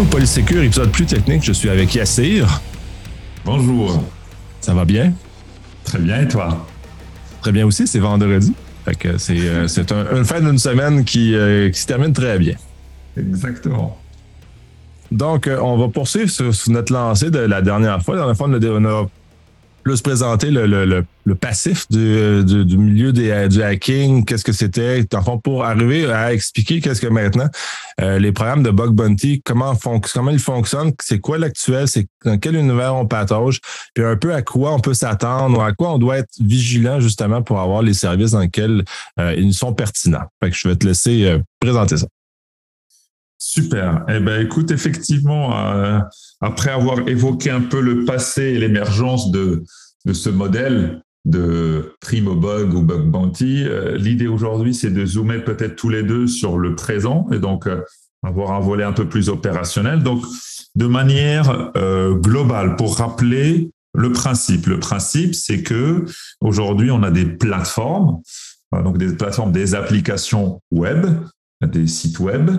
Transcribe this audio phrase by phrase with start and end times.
[0.00, 1.44] Bienvenue au Polysécure, épisode plus technique.
[1.44, 2.62] Je suis avec Yassir.
[3.44, 4.02] Bonjour.
[4.62, 5.12] Ça va bien?
[5.84, 6.66] Très bien, et toi?
[7.42, 8.54] Très bien aussi, c'est vendredi.
[9.18, 12.54] c'est euh, un, une fin d'une semaine qui, euh, qui, se termine très bien.
[13.14, 13.98] Exactement.
[15.10, 18.14] Donc, euh, on va poursuivre sur, notre lancée de la dernière fois.
[18.14, 19.06] La dernière fois, on a,
[19.82, 24.52] plus présenter le, le, le, passif du, du, du, milieu des, du hacking, qu'est-ce que
[24.52, 27.48] c'était, en fond, pour arriver à expliquer qu'est-ce que maintenant
[28.00, 29.74] euh, les programmes de bug bounty, comment,
[30.12, 33.60] comment ils fonctionnent, c'est quoi l'actuel, c'est dans quel univers on patauge,
[33.94, 37.42] puis un peu à quoi on peut s'attendre, à quoi on doit être vigilant justement
[37.42, 38.84] pour avoir les services dans lesquels
[39.18, 40.26] euh, ils sont pertinents.
[40.42, 42.06] Fait que je vais te laisser euh, présenter ça.
[43.42, 44.04] Super.
[44.06, 45.98] Eh ben, écoute, effectivement, euh,
[46.42, 49.64] après avoir évoqué un peu le passé et l'émergence de,
[50.12, 55.74] ce modèle de primo bug ou bug bounty, euh, l'idée aujourd'hui, c'est de zoomer peut-être
[55.74, 57.80] tous les deux sur le présent et donc euh,
[58.22, 60.02] avoir un volet un peu plus opérationnel.
[60.02, 60.22] Donc,
[60.76, 61.72] de manière
[62.22, 64.66] globale, pour rappeler le principe.
[64.66, 66.04] Le principe, c'est que
[66.40, 68.20] aujourd'hui, on a des plateformes,
[68.72, 71.06] donc des plateformes, des applications web,
[71.60, 72.50] des sites web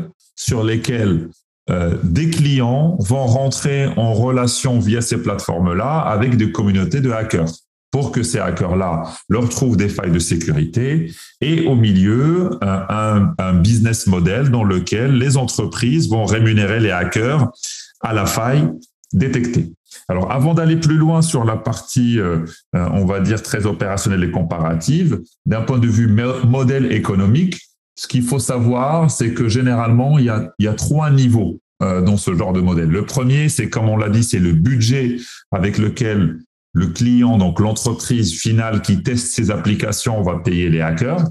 [0.41, 1.29] sur lesquels
[1.69, 7.51] euh, des clients vont rentrer en relation via ces plateformes-là avec des communautés de hackers
[7.91, 14.07] pour que ces hackers-là leur trouvent des failles de sécurité et au milieu un, business
[14.07, 17.51] model dans lequel les entreprises vont rémunérer les hackers
[17.99, 18.67] à la faille
[19.13, 19.73] détectée.
[20.07, 22.39] Alors, avant d'aller plus loin sur la partie, euh,
[22.75, 27.59] euh, on va dire, très opérationnelle et comparative, d'un point de vue modèle économique,
[27.95, 32.17] ce qu'il faut savoir, c'est que généralement, il y a, il trois niveaux euh, dans
[32.17, 32.89] ce genre de modèle.
[32.89, 35.17] Le premier, c'est comme on l'a dit, c'est le budget
[35.51, 36.39] avec lequel
[36.73, 41.25] le client, donc l'entreprise finale qui teste ses applications, va payer les hackers.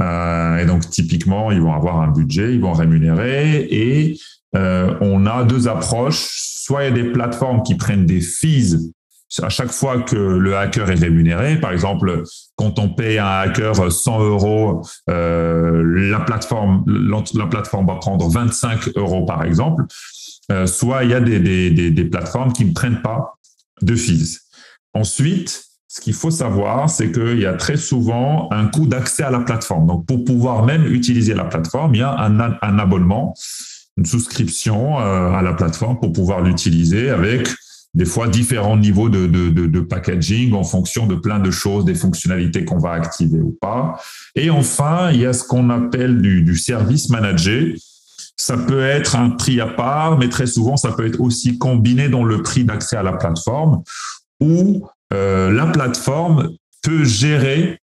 [0.00, 3.66] Euh, et donc, typiquement, ils vont avoir un budget, ils vont rémunérer.
[3.70, 4.18] Et
[4.54, 6.18] euh, on a deux approches.
[6.18, 8.92] Soit il y a des plateformes qui prennent des fees
[9.42, 12.22] à chaque fois que le hacker est rémunéré, par exemple,
[12.54, 18.96] quand on paye un hacker 100 euros, euh, la plateforme la plateforme va prendre 25
[18.96, 19.84] euros par exemple.
[20.52, 23.34] Euh, soit il y a des, plateformes qui ne prennent pas
[23.82, 24.38] de fees.
[24.94, 29.30] Ensuite, ce qu'il faut savoir, c'est qu'il y a très souvent un coût d'accès à
[29.30, 29.86] la plateforme.
[29.86, 33.34] Donc, pour pouvoir même utiliser la plateforme, il y a un, un abonnement,
[33.96, 37.48] une souscription euh, à la plateforme pour pouvoir l'utiliser avec
[37.96, 41.94] des fois différents niveaux de, de, de, packaging en fonction de plein de choses, des
[41.94, 43.98] fonctionnalités qu'on va activer ou pas.
[44.34, 47.74] Et enfin, il y a ce qu'on appelle du, du service manager.
[48.36, 52.10] Ça peut être un prix à part, mais très souvent, ça peut être aussi combiné
[52.10, 53.82] dans le prix d'accès à la plateforme,
[54.40, 56.50] où euh, la plateforme
[56.82, 57.78] peut gérer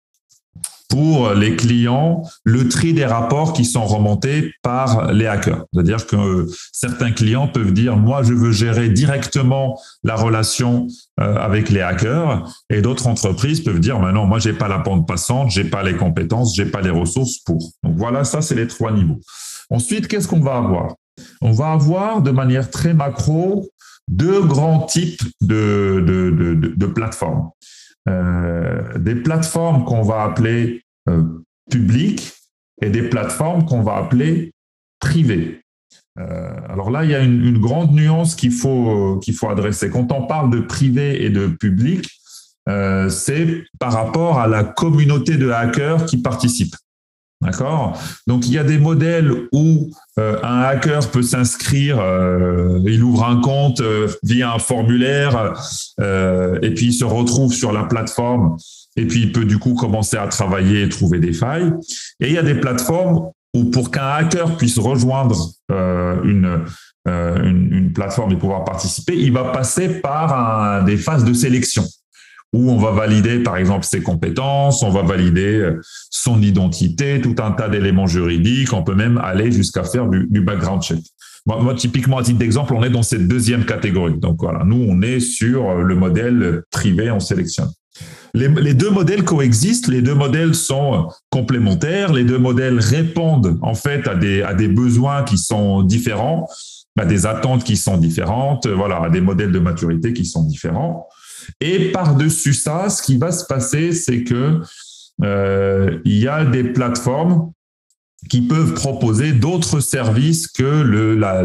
[0.90, 5.64] pour les clients le tri des rapports qui sont remontés par les hackers.
[5.72, 10.88] C'est-à-dire que euh, certains clients peuvent dire, moi, je veux gérer directement la relation
[11.22, 14.80] euh, avec les hackers, et d'autres entreprises peuvent dire, mais non, moi, j'ai pas la
[14.80, 17.72] pente passante, j'ai pas les compétences, j'ai pas les ressources pour.
[17.84, 19.20] Donc voilà, ça, c'est les trois niveaux.
[19.70, 20.96] Ensuite, qu'est-ce qu'on va avoir?
[21.42, 23.70] On va avoir de manière très macro
[24.08, 27.50] deux grands types de, de, de, de plateformes.
[28.08, 31.24] Euh, des plateformes qu'on va appeler euh,
[31.70, 32.34] publiques
[32.82, 34.52] et des plateformes qu'on va appeler
[35.00, 35.62] privées.
[36.18, 39.90] Euh, alors là, il y a une, grande nuance qu'il faut, qu'il faut adresser.
[39.90, 42.10] Quand on parle de privé et de public,
[43.10, 46.76] c'est par rapport à la communauté de hackers qui participent.
[47.42, 47.98] D'accord?
[48.28, 53.24] Donc, il y a des modèles où euh, un hacker peut s'inscrire, euh, il ouvre
[53.24, 55.54] un compte euh, via un formulaire
[56.00, 58.58] et puis il se retrouve sur la plateforme
[58.98, 61.72] et puis il peut du coup commencer à travailler et trouver des failles.
[62.20, 66.66] Et il y a des plateformes où pour qu'un hacker puisse rejoindre une,
[67.06, 71.86] une, plateforme et pouvoir participer, il va passer par des phases de sélection
[72.54, 75.80] où on va valider par exemple ses compétences, on va valider euh,
[76.10, 80.82] son identité, tout un tas d'éléments juridiques, on peut même aller jusqu'à faire du, background
[80.82, 81.00] check.
[81.46, 84.18] Moi, typiquement, à titre d'exemple, on est dans cette deuxième catégorie.
[84.20, 87.72] Donc voilà, nous, on est sur euh, le modèle privé, on sélectionne.
[88.36, 93.74] Les, deux modèles coexistent, les deux modèles sont euh, complémentaires, les deux modèles répondent en
[93.74, 96.48] fait à des, à des besoins qui sont différents,
[97.00, 101.08] à des attentes qui sont différentes, voilà, à des modèles de maturité qui sont différents.
[101.62, 104.62] Et par-dessus ça, ce qui va se passer, c'est que
[105.24, 107.52] euh, il y a des plateformes
[108.30, 111.44] qui peuvent proposer d'autres services que le, la,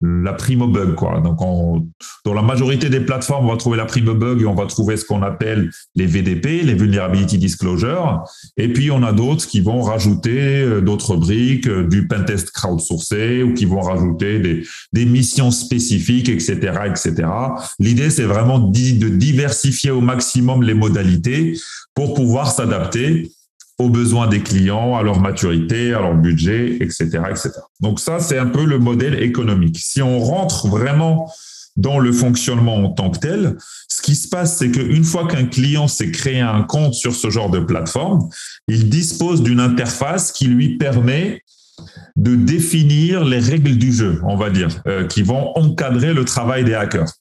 [0.00, 0.94] la prime au bug.
[0.94, 1.20] Quoi.
[1.20, 1.38] Donc,
[2.24, 4.66] dans la majorité des plateformes, on va trouver la prime au bug et on va
[4.66, 8.24] trouver ce qu'on appelle les VDP, les Vulnerability Disclosure.
[8.56, 13.42] Et puis, on a d'autres qui vont rajouter euh, d'autres briques, euh, du pentest crowdsourcé
[13.42, 16.54] ou qui vont rajouter des, des missions spécifiques, etc.,
[16.86, 17.28] etc.
[17.78, 21.56] L'idée, c'est vraiment de diversifier au maximum les modalités
[21.94, 23.30] pour pouvoir s'adapter
[23.78, 27.50] aux besoins des clients, à leur maturité, à leur budget, etc., etc.
[27.80, 29.78] Donc ça, c'est un peu le modèle économique.
[29.80, 31.30] Si on rentre vraiment
[31.76, 33.56] dans le fonctionnement en tant que tel,
[33.88, 37.30] ce qui se passe, c'est qu'une fois qu'un client s'est créé un compte sur ce
[37.30, 38.28] genre de plateforme,
[38.68, 41.42] il dispose d'une interface qui lui permet
[42.14, 46.62] de définir les règles du jeu, on va dire, euh, qui vont encadrer le travail
[46.62, 47.12] des hackers.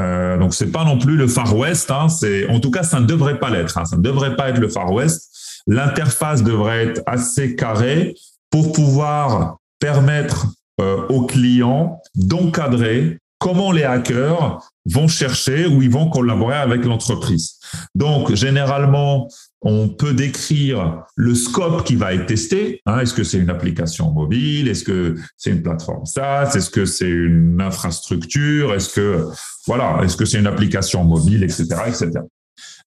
[0.00, 2.06] Euh, donc c'est pas non plus le Far West, hein,
[2.48, 4.68] en tout cas ça ne devrait pas l'être, hein, ça ne devrait pas être le
[4.68, 5.30] Far West
[5.70, 8.14] l'interface devrait être assez carrée
[8.50, 10.48] pour pouvoir permettre
[10.80, 17.54] euh, aux clients d'encadrer comment les hackers vont chercher ou ils vont collaborer avec l'entreprise.
[17.94, 19.28] Donc, généralement,
[19.62, 22.82] on peut décrire le scope qui va être testé.
[22.86, 22.98] Hein.
[22.98, 24.68] Est-ce que c'est une application mobile?
[24.68, 26.56] Est-ce que c'est une plateforme SaaS?
[26.56, 28.74] Est-ce que c'est une infrastructure?
[28.74, 29.26] Est-ce que
[29.66, 32.10] voilà Est-ce que c'est une application mobile, etc., etc.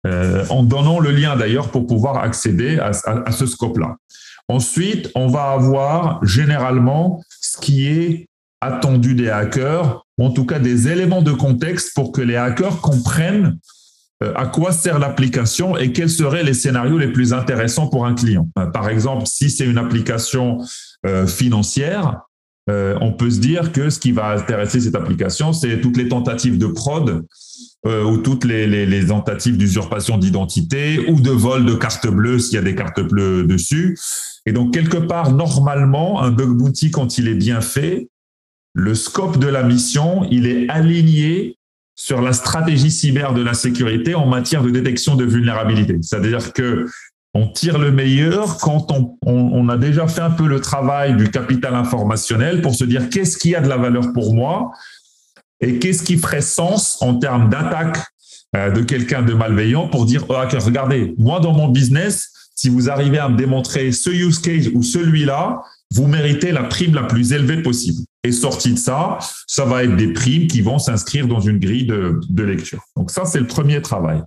[0.06, 2.92] Euh, en donnant le lien d'ailleurs pour pouvoir accéder à,
[3.32, 3.96] ce scope-là.
[4.50, 8.28] Ensuite, on va avoir généralement ce qui est
[8.60, 12.82] attendu des hackers, ou en tout cas des éléments de contexte pour que les hackers
[12.82, 13.58] comprennent
[14.22, 18.14] euh, à quoi sert l'application et quels seraient les scénarios les plus intéressants pour un
[18.14, 18.50] client.
[18.60, 20.60] Euh, par exemple, si c'est une application
[21.28, 22.22] financière,
[22.68, 26.58] on peut se dire que ce qui va intéresser cette application, c'est toutes les tentatives
[26.58, 27.26] de prod
[27.86, 32.58] euh, ou toutes les, tentatives d'usurpation d'identité ou de vol de carte bleue s'il y
[32.58, 33.98] a des cartes bleues dessus.
[34.46, 38.08] Et donc, quelque part, normalement, un bug bounty, quand il est bien fait,
[38.74, 41.58] le scope de la mission, il est aligné
[41.96, 45.98] sur la stratégie cyber de la sécurité en matière de détection de vulnérabilité.
[46.02, 46.88] C'est-à-dire que
[47.34, 51.32] on tire le meilleur quand on, on, a déjà fait un peu le travail du
[51.32, 54.72] capital informationnel pour se dire qu'est-ce qui a de la valeur pour moi
[55.60, 57.98] et qu'est-ce qui ferait sens en termes d'attaque
[58.56, 62.90] euh, de quelqu'un de malveillant pour dire, oh, regardez, moi dans mon business, si vous
[62.90, 67.34] arrivez à me démontrer ce use case ou celui-là, vous méritez la prime la plus
[67.34, 68.00] élevée possible.
[68.24, 71.86] Et sorti de ça, ça va être des primes qui vont s'inscrire dans une grille
[71.86, 72.82] de, de lecture.
[72.96, 74.22] Donc ça, c'est le premier travail.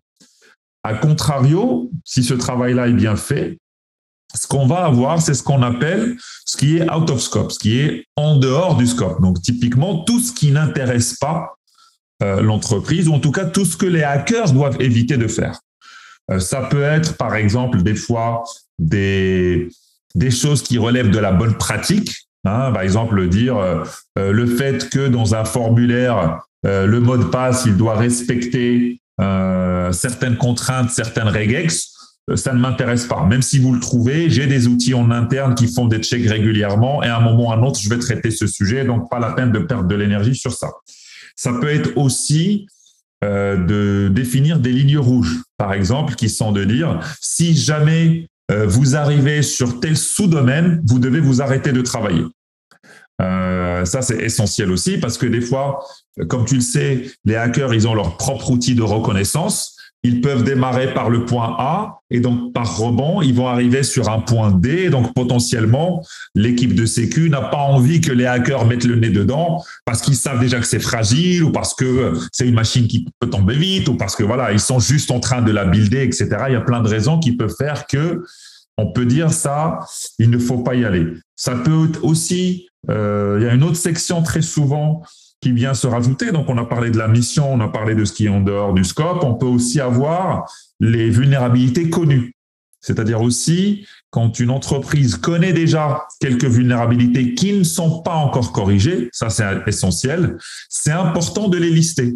[0.87, 3.59] A contrario, si ce travail-là est bien fait,
[4.33, 7.59] ce qu'on va avoir, c'est ce qu'on appelle ce qui est out of scope, ce
[7.59, 9.21] qui est en dehors du scope.
[9.21, 11.57] Donc, typiquement, tout ce qui n'intéresse pas
[12.23, 15.59] euh, l'entreprise, ou en tout cas tout ce que les hackers doivent éviter de faire.
[16.31, 18.45] Euh, ça peut être, par exemple, des fois
[18.79, 19.69] des,
[20.15, 22.29] des choses qui relèvent de la bonne pratique.
[22.45, 23.83] Hein, par exemple, dire euh,
[24.15, 30.91] le fait que dans un formulaire, le mot de passe, il doit respecter certaines contraintes,
[30.91, 31.97] certaines regex
[32.31, 33.25] euh, ça ne m'intéresse pas.
[33.25, 37.03] Même si vous le trouvez, j'ai des outils en interne qui font des checks régulièrement
[37.03, 39.21] et à un moment ou à un autre, je vais traiter ce sujet, donc pas
[39.21, 40.69] la peine de perdre de l'énergie sur ça.
[41.37, 42.67] Ça peut être aussi
[43.25, 48.67] euh, de définir des lignes rouges, par exemple, qui sont de dire si jamais euh,
[48.67, 52.25] vous arrivez sur tel sous-domaine, vous devez vous arrêter de travailler.
[53.23, 55.85] Euh, ça, c'est essentiel aussi parce que des fois,
[56.29, 59.77] comme tu le sais, les hackers, ils ont leur propre outil de reconnaissance
[60.07, 64.09] ils peuvent démarrer par le point A et donc par rebond, ils vont arriver sur
[64.09, 64.89] un point D.
[64.89, 66.05] Donc potentiellement,
[66.37, 70.15] l'équipe de Sécu n'a pas envie que les hackers mettent le nez dedans parce qu'ils
[70.15, 73.89] savent déjà que c'est fragile ou parce que c'est une machine qui peut tomber vite
[73.89, 76.29] ou parce que voilà, ils sont juste en train de la builder, etc.
[76.49, 78.23] Il y a plein de raisons qui peuvent faire que
[78.79, 79.81] on peut dire ça,
[80.19, 81.07] il ne faut pas y aller.
[81.35, 85.03] Ça peut aussi, il y a une autre section très souvent
[85.41, 86.33] qui vient se rajouter.
[86.33, 88.41] Donc, on a parlé de la mission, on a parlé de ce qui est en
[88.41, 89.23] dehors du scope.
[89.23, 90.51] On peut aussi avoir
[90.81, 92.35] les vulnérabilités connues.
[92.81, 99.09] C'est-à-dire aussi, quand une entreprise connaît déjà quelques vulnérabilités qui ne sont pas encore corrigées,
[99.13, 100.37] ça c'est essentiel,
[100.69, 102.15] c'est important de les lister.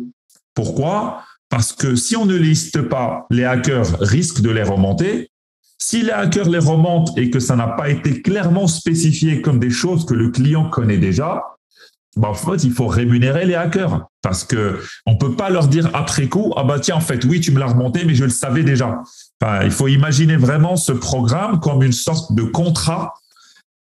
[0.54, 1.24] Pourquoi?
[1.48, 5.29] Parce que si on ne liste pas, les hackers risquent de les remonter.
[5.82, 9.70] Si les hackers les remontent et que ça n'a pas été clairement spécifié comme des
[9.70, 11.42] choses que le client connaît déjà,
[12.16, 15.88] bah, en fait, il faut rémunérer les hackers parce que on peut pas leur dire
[15.94, 18.30] après coup, ah bah tiens, en fait, oui, tu me l'as remonté, mais je le
[18.30, 19.00] savais déjà.
[19.64, 23.14] Il faut imaginer vraiment ce programme comme une sorte de contrat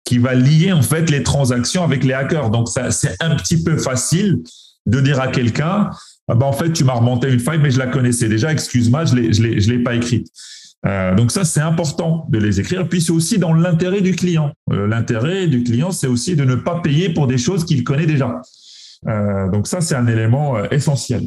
[0.05, 2.51] qui va lier en fait les transactions avec les hackers.
[2.51, 4.43] Donc, c'est un petit peu facile
[4.87, 5.91] de dire à quelqu'un,
[6.27, 8.51] ah bah en fait, tu m'as remonté une faille, mais je la connaissais déjà.
[8.51, 10.27] Excuse-moi, je je l'ai pas écrite.
[10.87, 12.88] Euh, donc ça, c'est important de les écrire.
[12.88, 14.53] Puis c'est aussi dans l'intérêt du client.
[14.71, 18.07] Euh, l'intérêt du client, c'est aussi de ne pas payer pour des choses qu'il connaît
[18.07, 18.41] déjà.
[19.53, 21.23] donc ça, c'est un élément essentiel.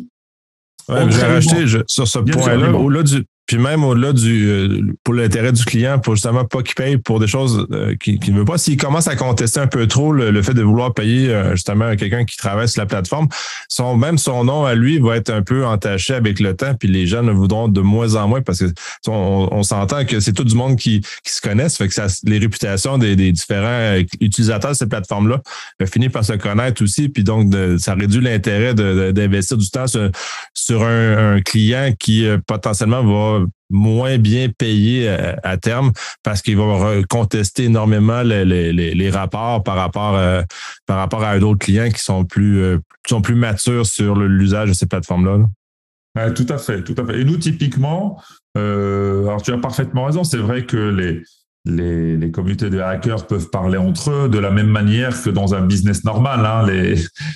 [0.90, 5.64] J'ai racheté sur ce point-là, au-delà du, puis même au-delà du euh, pour l'intérêt du
[5.64, 8.58] client, pour justement pas qu'il paye pour des choses euh, qu'il ne veut pas.
[8.58, 12.26] S'il commence à contester un peu trop le, fait de vouloir payer euh, justement quelqu'un
[12.26, 13.30] qui travaille sur la plateforme,
[13.70, 16.90] son même son nom à lui va être un peu entaché avec le temps, puis
[16.90, 18.66] les gens le voudront de moins en moins parce que
[19.08, 22.40] on, s'entend que c'est tout du monde qui, qui se connaissent, fait que ça, les
[22.40, 25.42] réputations des, différents utilisateurs de ces plateformes-là
[25.86, 31.36] finissent par se connaître aussi, puis donc ça réduit l'intérêt d'investir du temps sur, un,
[31.36, 33.37] un client qui potentiellement va
[33.70, 35.92] moins bien payé à, terme
[36.24, 40.44] parce qu'ils vont contester énormément les, rapports par rapport, à,
[40.86, 42.78] par rapport à d'autres clients qui sont plus, euh,
[43.08, 46.32] sont plus matures sur l'usage de ces plateformes-là.
[46.32, 47.22] tout à fait, tout à fait.
[47.22, 48.22] Et nous, typiquement,
[48.58, 51.24] euh, alors tu as parfaitement raison, c'est vrai que les,
[51.68, 55.62] les, communautés de hackers peuvent parler entre eux de la même manière que dans un
[55.62, 56.46] business normal.
[56.46, 56.66] Hein,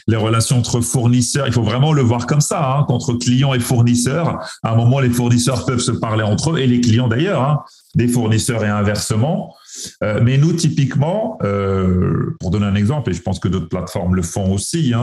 [0.07, 3.59] les, relations entre fournisseurs, il faut vraiment le voir comme ça, hein, qu'entre clients et
[3.59, 4.39] fournisseurs.
[4.63, 7.63] À un moment, les fournisseurs peuvent se parler entre eux et les clients d'ailleurs, hein,
[7.95, 9.55] des fournisseurs et inversement.
[10.03, 14.15] Euh, mais nous, typiquement, euh, pour donner un exemple, et je pense que d'autres plateformes
[14.15, 14.93] le font aussi,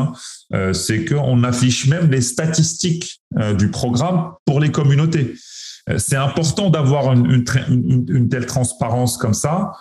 [0.53, 3.21] euh, c'est qu'on affiche même les statistiques
[3.59, 5.35] du programme pour les communautés.
[5.89, 9.73] Euh, c'est important d'avoir une, telle transparence comme ça.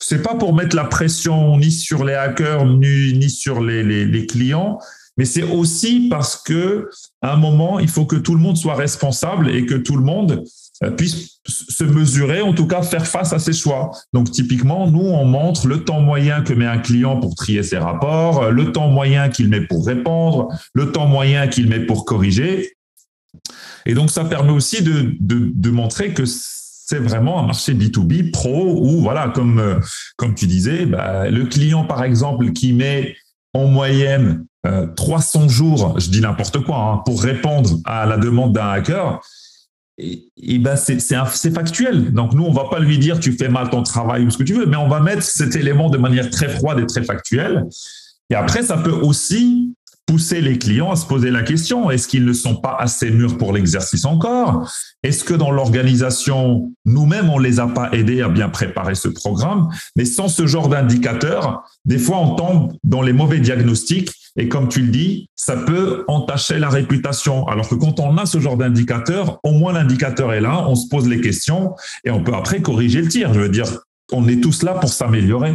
[0.00, 4.78] C'est pas pour mettre la pression ni sur les hackers ni, sur les, clients,
[5.16, 6.88] mais c'est aussi parce que
[7.20, 10.04] à un moment, il faut que tout le monde soit responsable et que tout le
[10.04, 10.44] monde
[10.84, 13.90] euh, puisse se mesurer, en tout cas faire face à ses choix.
[14.12, 17.78] Donc typiquement, nous, on montre le temps moyen que met un client pour trier ses
[17.78, 22.77] rapports, le temps moyen qu'il met pour répondre, le temps moyen qu'il met pour corriger.
[23.86, 28.78] Et donc, ça permet aussi de, de, montrer que c'est vraiment un marché B2B pro
[28.80, 29.78] où, voilà, comme, euh,
[30.16, 33.16] comme tu disais, bah, le client, par exemple, qui met
[33.54, 34.44] en moyenne
[34.96, 39.20] 300 euh, jours, je dis n'importe quoi, hein, pour répondre à la demande d'un hacker,
[39.98, 42.12] et, et ben c'est factuel.
[42.12, 44.44] Donc nous, on va pas lui dire tu fais mal ton travail ou ce que
[44.44, 47.66] tu veux, mais on va mettre cet élément de manière très froide et très factuelle.
[48.30, 49.74] Et après, ça peut aussi
[50.08, 53.36] pousser les clients à se poser la question, est-ce qu'ils ne sont pas assez mûrs
[53.36, 54.72] pour l'exercice encore?
[55.02, 59.68] Est-ce que dans l'organisation, nous-mêmes, on les a pas aidés à bien préparer ce programme?
[59.96, 64.68] Mais sans ce genre d'indicateur, des fois, on tombe dans les mauvais diagnostics et comme
[64.68, 67.46] tu le dis, ça peut entacher la réputation.
[67.46, 70.88] Alors que quand on a ce genre d'indicateur, au moins l'indicateur est là, on se
[70.88, 71.74] pose les questions
[72.04, 73.34] et on peut après corriger le tir.
[73.34, 73.66] Je veux dire,
[74.10, 75.54] on est tous là pour s'améliorer.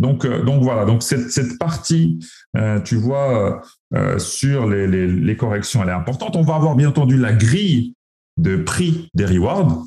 [0.00, 2.18] Donc, euh, donc voilà, donc cette, partie,
[2.56, 3.60] euh, tu vois,
[3.94, 6.36] euh, sur les, corrections, elle est importante.
[6.36, 7.94] On va avoir bien entendu la grille
[8.38, 9.84] de prix des rewards.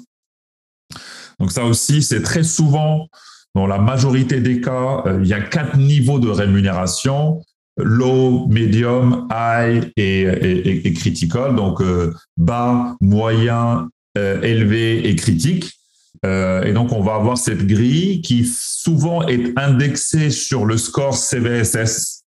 [1.40, 3.08] Donc ça aussi, c'est très souvent,
[3.56, 7.42] dans la majorité des cas, il y a quatre niveaux de rémunération
[7.78, 11.82] low, medium, high et critical, donc
[12.38, 15.72] bas, moyen, élevé et critique.
[16.26, 21.16] Euh, et donc, on va avoir cette grille qui souvent est indexée sur le score
[21.16, 22.24] CVSS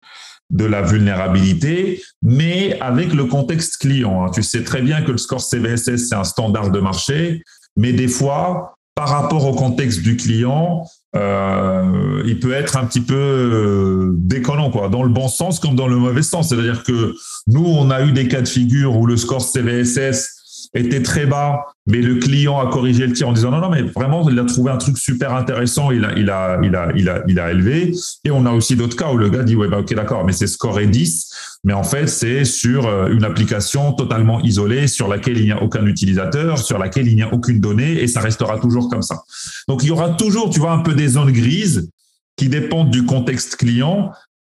[0.50, 4.26] de la vulnérabilité, mais avec le contexte client.
[4.26, 4.32] Hein.
[4.34, 7.42] Tu sais très bien que le score CVSS, c'est un standard de marché,
[7.78, 13.02] mais des fois, par rapport au contexte du client, euh, il peut être un petit
[13.02, 16.50] peu euh, déconnant, quoi, dans le bon sens comme dans le mauvais sens.
[16.50, 17.14] C'est-à-dire que
[17.48, 20.41] nous, on a eu des cas de figure où le score CVSS
[20.74, 23.82] était très bas, mais le client a corrigé le tir en disant non, non, mais
[23.82, 27.10] vraiment, il a trouvé un truc super intéressant, il a, il a, il a, il
[27.10, 27.92] a, il a élevé.
[28.24, 30.32] Et on a aussi d'autres cas où le gars dit, ouais, bah, ok, d'accord, mais
[30.32, 35.08] c'est score est 10, mais en fait, c'est sur euh, une application totalement isolée, sur
[35.08, 38.22] laquelle il n'y a aucun utilisateur, sur laquelle il n'y a aucune donnée, et ça
[38.22, 39.24] restera toujours comme ça.
[39.68, 41.90] Donc, il y aura toujours, tu vois, un peu des zones grises
[42.38, 44.12] qui dépendent du contexte client,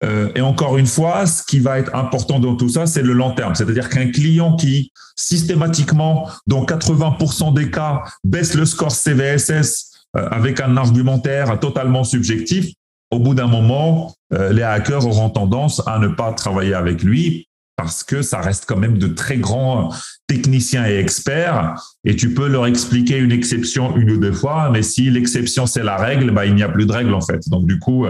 [0.04, 3.12] euh, et encore une fois, ce qui va être important dans tout ça, c'est le
[3.12, 3.54] long terme.
[3.54, 10.61] C'est-à-dire qu'un client qui systématiquement, dans 80% des cas, baisse le score CVSS euh, avec
[10.61, 12.73] un argumentaire totalement subjectif,
[13.11, 17.49] au bout d'un moment, euh, les hackers auront tendance à ne pas travailler avec lui
[17.76, 19.92] parce que ça reste quand même de très grands
[20.28, 24.82] techniciens et experts, et tu peux leur expliquer une exception une ou deux fois, mais
[24.82, 27.40] si l'exception c'est la règle, bah, il n'y a plus de règle en fait.
[27.49, 28.06] Donc du coup,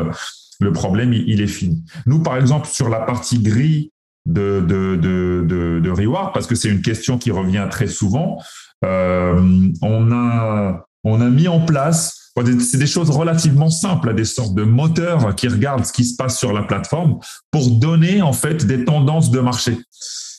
[0.61, 1.84] le problème, il, est fini.
[2.06, 3.92] Nous, par exemple, sur la partie gris
[4.26, 8.38] de, de, reward, parce que c'est une question qui revient très souvent,
[8.84, 14.54] euh, on, a, on a mis en place, c'est des choses relativement simples, des sortes
[14.54, 17.18] de moteurs qui regardent ce qui se passe sur la plateforme
[17.50, 19.78] pour donner en fait des tendances de marché.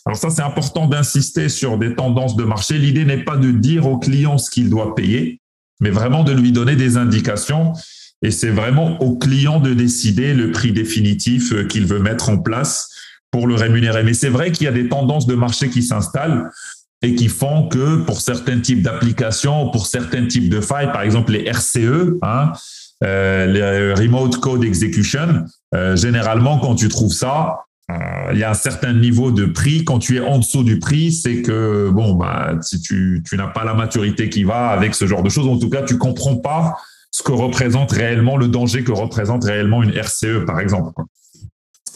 [0.05, 2.77] Alors ça, c'est important d'insister sur des tendances de marché.
[2.77, 5.41] L'idée n'est pas de dire au client ce qu'il doit payer,
[5.79, 7.74] mais vraiment de lui donner des indications
[8.25, 12.39] et c'est vraiment au client de décider le prix définitif euh, qu'il veut mettre en
[12.39, 12.89] place
[13.29, 14.03] pour le rémunérer.
[14.03, 16.50] Mais c'est vrai qu'il y a des tendances de marché qui s'installent
[17.03, 21.34] et qui font que pour certains types d'applications, pour certains types de failles, par exemple
[21.34, 22.51] les RCE, hein,
[23.03, 27.60] euh, les Remote Code Execution, euh, généralement quand tu trouves ça,
[27.91, 27.96] euh,
[28.32, 29.84] il y a un certain niveau de prix.
[29.86, 33.50] Quand tu es en dessous du prix, c'est que bon, bah, si tu, tu n'as
[33.50, 36.38] pas la maturité qui va avec ce genre de choses, en tout cas, tu comprends
[36.38, 36.75] pas
[37.15, 41.01] ce que représente réellement le danger que représente réellement une RCE, par exemple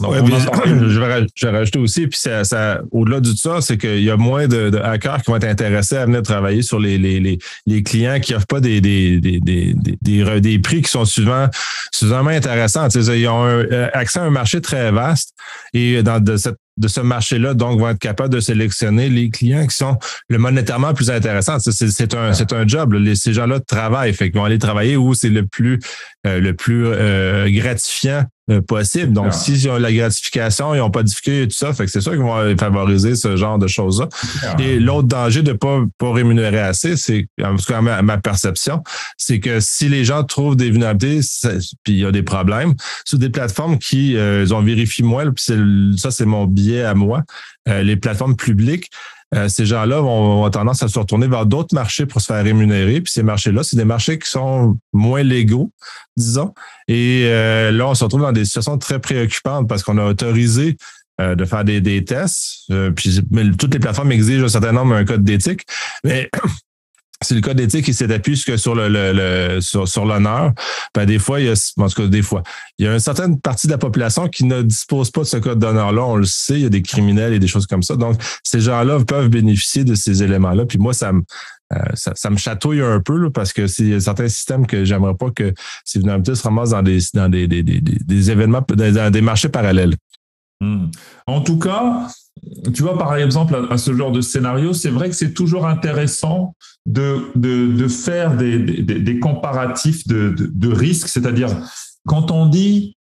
[0.00, 4.48] je, vais, rajouter aussi, puis ça, ça au-delà de ça, c'est qu'il y a moins
[4.48, 8.18] de, hackers qui vont être intéressés à venir travailler sur les, les, les, les clients
[8.18, 11.48] qui offrent pas des, des, des, des, des, des prix qui sont souvent
[11.92, 12.88] suffisamment intéressants.
[12.88, 15.34] ils ont un, euh, accès à un marché très vaste
[15.74, 19.66] et dans de cette de ce marché-là, donc, vont être capables de sélectionner les clients
[19.66, 21.58] qui sont le monétairement plus intéressants.
[21.60, 22.96] C'est un, c'est un job.
[23.14, 24.14] ces gens-là travaillent.
[24.14, 25.78] Fait vont aller travailler où c'est le plus,
[26.26, 28.24] euh, le plus euh, gratifiant
[28.66, 29.12] possible.
[29.12, 31.90] Donc, s'ils ont la gratification, ils n'ont pas de difficulté et tout ça, fait que
[31.90, 34.08] c'est sûr qu'ils vont favoriser ce genre de choses-là.
[34.58, 38.18] Et l'autre danger de ne pas, pas rémunérer assez, c'est, en tout cas, ma, ma
[38.18, 38.82] perception,
[39.16, 41.20] c'est que si les gens trouvent des vulnérabilités,
[41.84, 45.44] puis il y a des problèmes, sur des plateformes qui ils ont vérifié moins, puis
[45.96, 47.22] ça, c'est mon biais à moi,
[47.68, 48.90] euh, les plateformes publiques,
[49.34, 52.42] euh, ces gens-là vont, avoir tendance à se retourner vers d'autres marchés pour se faire
[52.42, 53.00] rémunérer.
[53.00, 55.72] Puis ces marchés-là, c'est des marchés qui sont moins légaux,
[56.16, 56.52] disons.
[56.88, 60.76] Et euh, là, on se retrouve dans des situations très préoccupantes parce qu'on a autorisé
[61.22, 62.72] de faire des, tests.
[62.96, 63.20] puis
[63.58, 65.66] toutes les plateformes exigent un certain nombre un code d'éthique.
[66.02, 66.30] Mais
[67.22, 70.52] c'est le code d'éthique qui s'appuie sur le, le, sur, sur l'honneur.
[70.94, 72.42] Ben, des fois, il y a, en tout cas, des fois,
[72.78, 75.36] il y a une certaine partie de la population qui ne dispose pas de ce
[75.36, 76.02] code d'honneur-là.
[76.02, 77.96] On le sait, il y a des criminels et des choses comme ça.
[77.96, 80.64] Donc, ces gens-là peuvent bénéficier de ces éléments-là.
[80.64, 81.22] Puis moi, ça me,
[81.72, 85.52] euh, ça, me chatouille un peu parce que c'est certains systèmes que j'aimerais pas que
[85.84, 89.50] ces vulnérabilités se ramassent dans des, dans des, des, des, des événements, dans des marchés
[89.50, 89.94] parallèles.
[90.60, 90.86] Hmm.
[91.26, 92.06] En tout cas,
[92.74, 96.54] tu vois, par exemple, à, ce genre de scénario, c'est vrai que c'est toujours intéressant
[96.86, 101.50] de, de, faire des, des, comparatifs de, de risques, c'est-à-dire
[102.06, 102.96] quand on dit,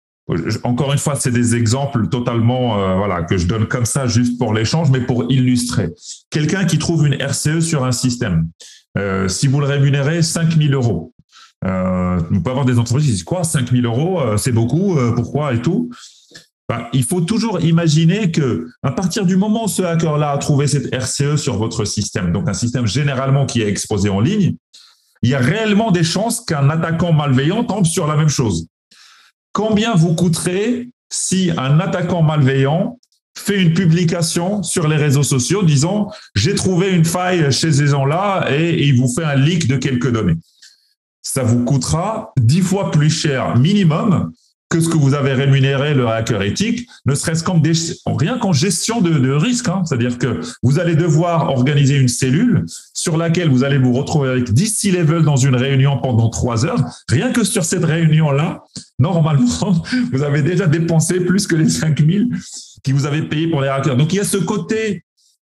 [0.63, 4.37] encore une fois, c'est des exemples totalement, euh, voilà, que je donne comme ça juste
[4.37, 5.93] pour l'échange, mais pour illustrer.
[6.29, 8.49] Quelqu'un qui trouve une RCE sur un système,
[8.97, 11.13] euh, si vous le rémunérez 5 000 euros,
[11.65, 14.97] euh, on peut avoir des entreprises qui disent quoi, 5 000 euros, euh, c'est beaucoup,
[15.15, 15.89] pourquoi et tout.
[16.69, 20.67] Bah, il faut toujours imaginer que à partir du moment où ce hacker-là a trouvé
[20.67, 24.55] cette RCE sur votre système, donc un système généralement qui est exposé en ligne,
[25.21, 28.67] il y a réellement des chances qu'un attaquant malveillant tombe sur la même chose.
[29.53, 32.99] Combien vous coûterait si un attaquant malveillant
[33.37, 38.47] fait une publication sur les réseaux sociaux disant j'ai trouvé une faille chez ces gens-là
[38.51, 40.35] et il vous fait un leak de quelques données.
[41.21, 44.33] Ça vous coûtera dix fois plus cher minimum
[44.69, 47.61] que ce que vous avez rémunéré le hacker éthique, ne serait-ce qu'en
[48.17, 49.69] rien qu'en gestion de, risque.
[49.69, 49.83] Hein.
[49.85, 54.51] C'est-à-dire que vous allez devoir organiser une cellule sur laquelle vous allez vous retrouver avec
[54.51, 56.83] 10 C-level dans une réunion pendant trois heures.
[57.09, 58.63] Rien que sur cette réunion-là,
[58.99, 59.45] normalement,
[60.11, 62.29] vous avez déjà dépensé plus que les 5000
[62.83, 63.95] qui vous avez payé pour les hackers.
[63.95, 65.03] Donc il y a ce côté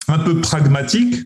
[0.08, 1.24] un peu pragmatique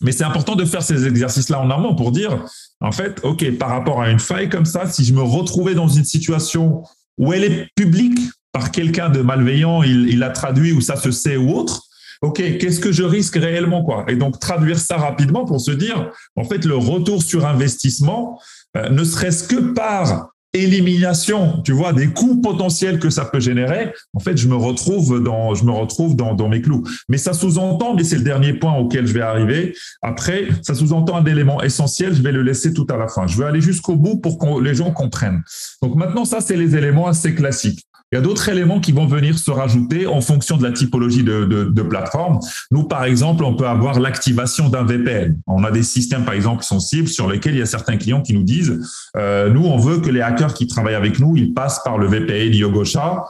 [0.00, 2.44] mais c'est important de faire ces exercices-là en amont pour dire,
[2.80, 5.88] en fait, OK, par rapport à une faille comme ça, si je me retrouvais dans
[5.88, 6.82] une situation
[7.18, 8.18] où elle est publique
[8.52, 11.82] par quelqu'un de malveillant, il, il a traduit ou ça se sait ou autre,
[12.22, 14.04] OK, qu'est-ce que je risque réellement quoi?
[14.08, 18.40] Et donc traduire ça rapidement pour se dire, en fait, le retour sur investissement,
[18.76, 20.30] euh, ne serait-ce que par
[20.62, 25.22] élimination, tu vois, des coûts potentiels que ça peut générer, en fait, je me retrouve
[25.22, 26.84] dans, mes clous.
[27.08, 29.74] Mais ça sous-entend, mais c'est le dernier point auquel je vais arriver.
[30.02, 33.26] Après, ça sous-entend un élément essentiel, je vais le laisser tout à la fin.
[33.26, 35.42] Je vais aller jusqu'au bout pour que les gens comprennent.
[35.82, 37.86] Donc maintenant, ça, c'est les éléments assez classiques.
[38.12, 41.24] Il y a d'autres éléments qui vont venir se rajouter en fonction de la typologie
[41.24, 42.38] de, de, de plateforme.
[42.70, 45.40] Nous, par exemple, on peut avoir l'activation d'un VPN.
[45.48, 48.34] On a des systèmes, par exemple, sensibles sur lesquels il y a certains clients qui
[48.34, 48.80] nous disent,
[49.16, 52.06] euh, nous, on veut que les hackers qui travaillent avec nous, ils passent par le
[52.06, 53.24] VPN Yogosha,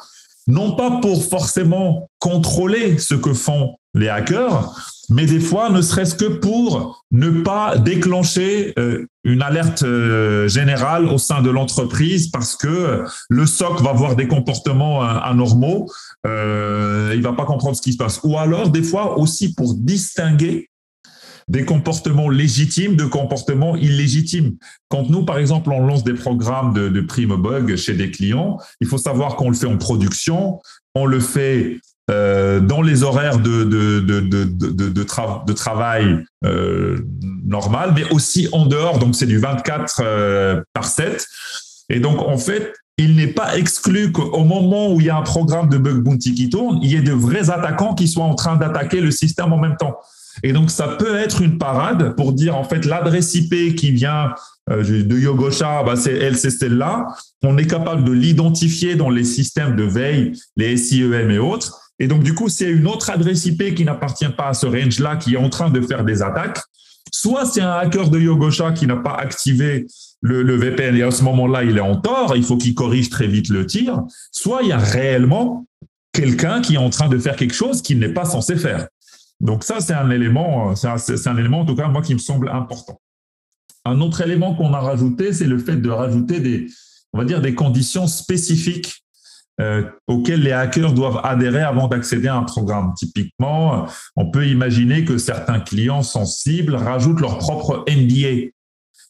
[0.46, 4.74] non pas pour forcément contrôler ce que font les hackers,
[5.10, 11.06] mais des fois, ne serait-ce que pour ne pas déclencher euh, une alerte euh, générale
[11.06, 15.90] au sein de l'entreprise parce que le SOC va voir des comportements euh, anormaux,
[16.26, 18.20] euh, il va pas comprendre ce qui se passe.
[18.22, 20.70] Ou alors, des fois aussi pour distinguer
[21.48, 24.56] des comportements légitimes de comportements illégitimes.
[24.88, 28.88] Quand nous, par exemple, on lance des programmes de prime bug chez des clients, il
[28.88, 30.60] faut savoir qu'on le fait en production,
[30.96, 31.78] on le fait
[32.10, 36.98] euh, dans les horaires de, de, de, de, de, travail euh,
[37.44, 38.98] normal, mais aussi en dehors.
[38.98, 41.26] Donc, c'est du 24 euh, par 7.
[41.88, 45.22] Et donc, en fait, il n'est pas exclu qu'au moment où il y a un
[45.22, 48.34] programme de bug bounty qui tourne, il y ait de vrais attaquants qui soient en
[48.34, 49.96] train d'attaquer le système en même temps.
[50.42, 54.34] Et donc, ça peut être une parade pour dire, en fait, l'adresse IP qui vient
[54.70, 57.06] euh, de Yogosha, bah, c'est elle, c'est celle-là.
[57.42, 61.85] On est capable de l'identifier dans les systèmes de veille, les SIEM et autres.
[61.98, 65.16] Et donc, du coup, c'est une autre adresse IP qui n'appartient pas à ce range-là
[65.16, 66.60] qui est en train de faire des attaques.
[67.12, 69.86] Soit c'est un hacker de Yogosha qui n'a pas activé
[70.20, 73.26] le, VPN et à ce moment-là, il est en tort, il faut qu'il corrige très
[73.26, 74.02] vite le tir.
[74.32, 75.66] Soit il y a réellement
[76.12, 78.88] quelqu'un qui est en train de faire quelque chose qu'il n'est pas censé faire.
[79.40, 80.88] Donc ça, c'est un élément, c'est
[81.28, 83.00] un, élément en tout cas moi qui me semble important.
[83.84, 86.66] Un autre élément qu'on a rajouté, c'est le fait de rajouter des,
[87.12, 89.04] on va dire, des conditions spécifiques
[89.60, 92.92] euh, auxquelles les hackers doivent adhérer avant d'accéder à un programme.
[92.96, 98.50] Typiquement, on peut imaginer que certains clients sensibles rajoutent leur propre NDA.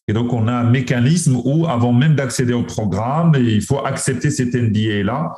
[0.09, 4.31] Et donc, on a un mécanisme où, avant même d'accéder au programme, il faut accepter
[4.31, 5.33] cet NDA-là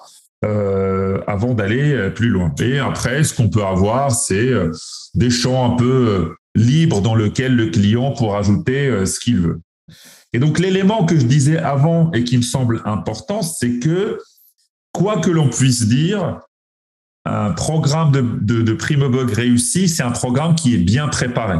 [0.44, 2.54] euh, avant d'aller euh, plus loin.
[2.60, 4.70] Et après, ce qu'on peut avoir, c'est euh,
[5.14, 9.60] des champs un peu libres dans lesquels le client pourra ajouter ce qu'il veut.
[10.32, 14.18] Et donc, l'élément que je disais avant et qui me semble important, c'est que,
[14.98, 16.40] quoi que l'on puisse dire,
[17.24, 21.58] un programme de, de, de prime bug réussi, c'est un programme qui est bien préparé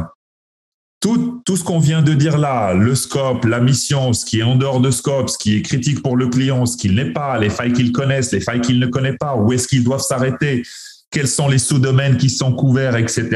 [1.01, 4.55] tout, ce qu'on vient de dire là, le scope, la mission, ce qui est en
[4.55, 7.49] dehors de scope, ce qui est critique pour le client, ce qu'il n'est pas, les
[7.49, 10.63] failles qu'il connaisse, les failles qu'il ne connaît pas, où est-ce qu'ils doivent s'arrêter,
[11.09, 13.29] quels sont les sous-domaines qui sont couverts, etc.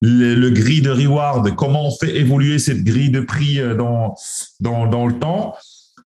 [0.00, 5.06] Le, le grille de reward, comment on fait évoluer cette grille de prix euh, dans
[5.06, 5.56] le temps.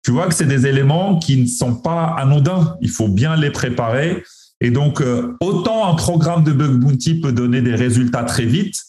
[0.08, 2.78] Tu vois que c'est des éléments qui ne sont pas anodins.
[2.80, 4.24] Il faut bien les préparer.
[4.62, 8.80] Et donc, euh, autant un programme de bug bounty peut donner des résultats très vite,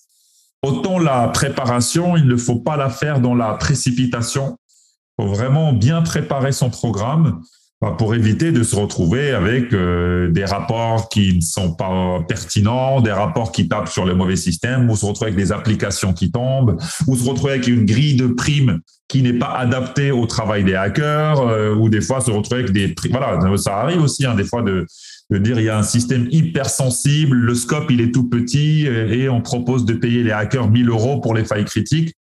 [0.63, 4.59] Autant la préparation, il ne faut pas la faire dans la précipitation.
[5.19, 7.43] Il faut vraiment bien préparer son programme
[7.97, 13.13] pour éviter de se retrouver avec euh, des rapports qui ne sont pas pertinents, des
[13.13, 16.77] rapports qui tapent sur le mauvais système, ou se retrouver avec des applications qui tombent,
[17.07, 20.75] ou se retrouver avec une grille de primes qui n'est pas adaptée au travail des
[20.75, 23.13] hackers, euh, ou des fois se retrouver avec des primes.
[23.13, 24.85] Voilà, ça arrive aussi hein, des fois de
[25.31, 28.87] de dire il y a un système hyper sensible, le scope il est tout petit
[28.87, 32.15] et on propose de payer les hackers 1000 euros pour les failles critiques.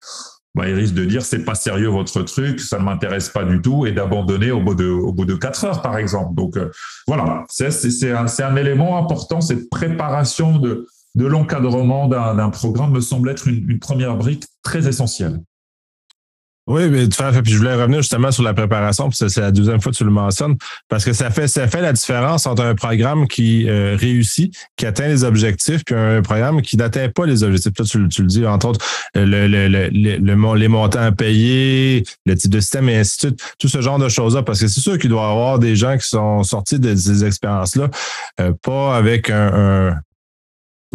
[0.56, 3.60] Bah, ils risquent de dire c'est pas sérieux votre truc, ça ne m'intéresse pas du
[3.60, 6.34] tout et d'abandonner au bout de au bout de quatre heures par exemple.
[6.34, 6.70] Donc euh,
[7.06, 13.00] voilà, c'est c'est un, un élément important cette préparation de de l'encadrement d'un programme me
[13.00, 15.40] semble être une, une première brique très essentielle.
[16.66, 19.92] Oui, mais puis je voulais revenir justement sur la préparation, puis c'est la deuxième fois
[19.92, 20.56] que tu le mentionnes,
[20.88, 24.84] parce que ça fait ça fait la différence entre un programme qui euh, réussit, qui
[24.84, 27.72] atteint les objectifs, puis un programme qui n'atteint pas les objectifs.
[27.72, 32.02] Toi, tu, tu, le dis, entre autres, le, le, le, le, les montants à payer,
[32.24, 34.66] le type de système et ainsi de suite, tout ce genre de choses-là, parce que
[34.66, 37.90] c'est sûr qu'il doit y avoir des gens qui sont sortis de ces expériences-là,
[38.40, 40.00] euh, pas avec un, un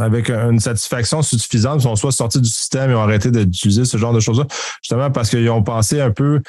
[0.01, 4.13] avec une satisfaction suffisante, sont soit sortis du système et ont arrêté d'utiliser ce genre
[4.13, 4.45] de choses-là,
[4.81, 6.41] justement parce qu'ils ont pensé un peu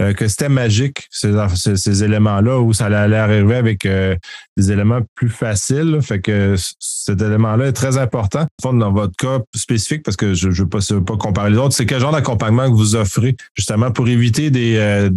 [0.00, 4.16] euh, que c'était magique, ces, éléments-là, où ça allait arriver avec euh,
[4.56, 6.00] des éléments plus faciles.
[6.02, 8.44] Fait que cet élément-là est très important.
[8.64, 12.00] Dans votre cas spécifique, parce que je ne veux pas, comparer les autres, c'est quel
[12.00, 15.10] genre d'accompagnement que vous offrez, justement, pour éviter des, euh,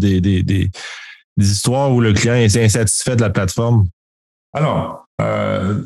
[1.40, 3.88] histoires où le client est insatisfait de la plateforme?
[4.54, 5.82] Alors, euh,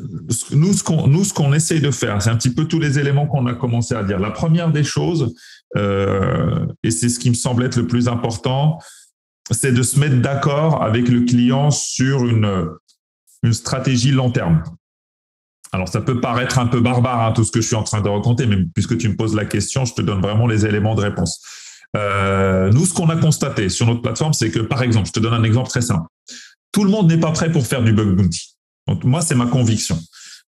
[0.52, 3.54] nous, ce qu'on essaye de faire, c'est un petit peu tous les éléments qu'on a
[3.54, 4.18] commencé à dire.
[4.18, 5.34] La première des choses,
[5.76, 8.78] euh, et c'est ce qui me semble être le plus important,
[9.50, 12.68] c'est de se mettre d'accord avec le client sur une,
[13.42, 14.62] une stratégie long terme.
[15.72, 18.02] Alors, ça peut paraître un peu barbare, hein, tout ce que je suis en train
[18.02, 20.94] de raconter, mais puisque tu me poses la question, je te donne vraiment les éléments
[20.94, 21.42] de réponse.
[21.96, 25.20] Euh, nous, ce qu'on a constaté sur notre plateforme, c'est que, par exemple, je te
[25.20, 26.06] donne un exemple très simple.
[26.72, 28.51] Tout le monde n'est pas prêt pour faire du bug bounty.
[28.88, 29.98] Donc, moi, c'est ma conviction.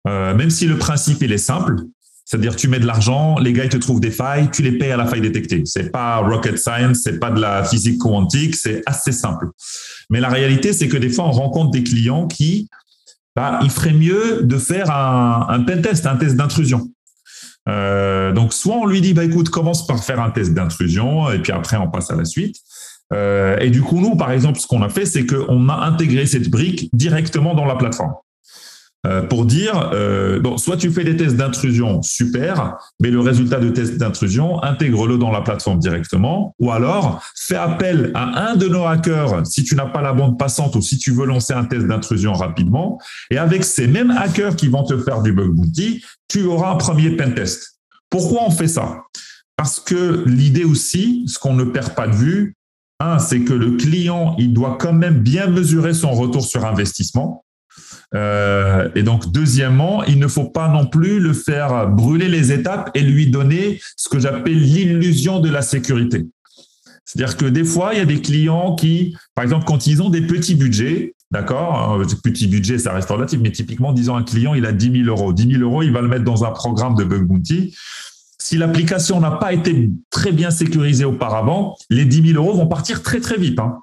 [0.06, 1.76] Euh, même si le principe, il est simple,
[2.24, 4.90] c'est-à-dire tu mets de l'argent, les gars ils te trouvent des failles, tu les payes
[4.90, 5.62] à la faille détectée.
[5.66, 9.48] C'est pas rocket science, c'est pas de la physique quantique, c'est assez simple.
[10.10, 12.68] Mais la réalité, c'est que des fois, on rencontre des clients qui,
[13.36, 16.90] bah, il ferait mieux de faire un, un pen test, un test d'intrusion.
[17.68, 21.38] Euh, donc, soit on lui dit, bah écoute, commence par faire un test d'intrusion, et
[21.40, 22.56] puis après on passe à la suite.
[23.12, 26.26] Euh, et du coup, nous, par exemple, ce qu'on a fait, c'est qu'on a intégré
[26.26, 28.14] cette brique directement dans la plateforme.
[29.06, 33.60] Euh, pour dire, euh, bon, soit tu fais des tests d'intrusion, super, mais le résultat
[33.60, 38.66] de test d'intrusion, intègre-le dans la plateforme directement, ou alors fais appel à un de
[38.66, 41.64] nos hackers si tu n'as pas la bande passante ou si tu veux lancer un
[41.64, 42.98] test d'intrusion rapidement,
[43.30, 46.76] et avec ces mêmes hackers qui vont te faire du bug bounty, tu auras un
[46.76, 47.80] premier pen test.
[48.08, 49.02] Pourquoi on fait ça?
[49.56, 52.54] Parce que l'idée aussi, ce qu'on ne perd pas de vue,
[53.00, 57.43] un, c'est que le client, il doit quand même bien mesurer son retour sur investissement.
[58.14, 62.90] Euh, et donc, deuxièmement, il ne faut pas non plus le faire brûler les étapes
[62.94, 66.26] et lui donner ce que j'appelle l'illusion de la sécurité.
[67.04, 70.10] C'est-à-dire que des fois, il y a des clients qui, par exemple, quand ils ont
[70.10, 74.64] des petits budgets, d'accord, petit budget, ça reste relatif, mais typiquement, disons un client, il
[74.64, 75.32] a 10 000 euros.
[75.32, 77.28] 10 000 euros, il va le mettre dans un programme de bug.
[78.38, 83.02] Si l'application n'a pas été très bien sécurisée auparavant, les 10 000 euros vont partir
[83.02, 83.58] très, très vite.
[83.58, 83.78] Hein.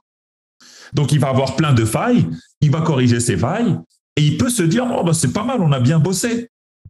[0.94, 2.28] Donc, il va avoir plein de failles,
[2.62, 3.78] il va corriger ses failles,
[4.17, 6.50] et il peut se dire, oh, bah, c'est pas mal, on a bien bossé.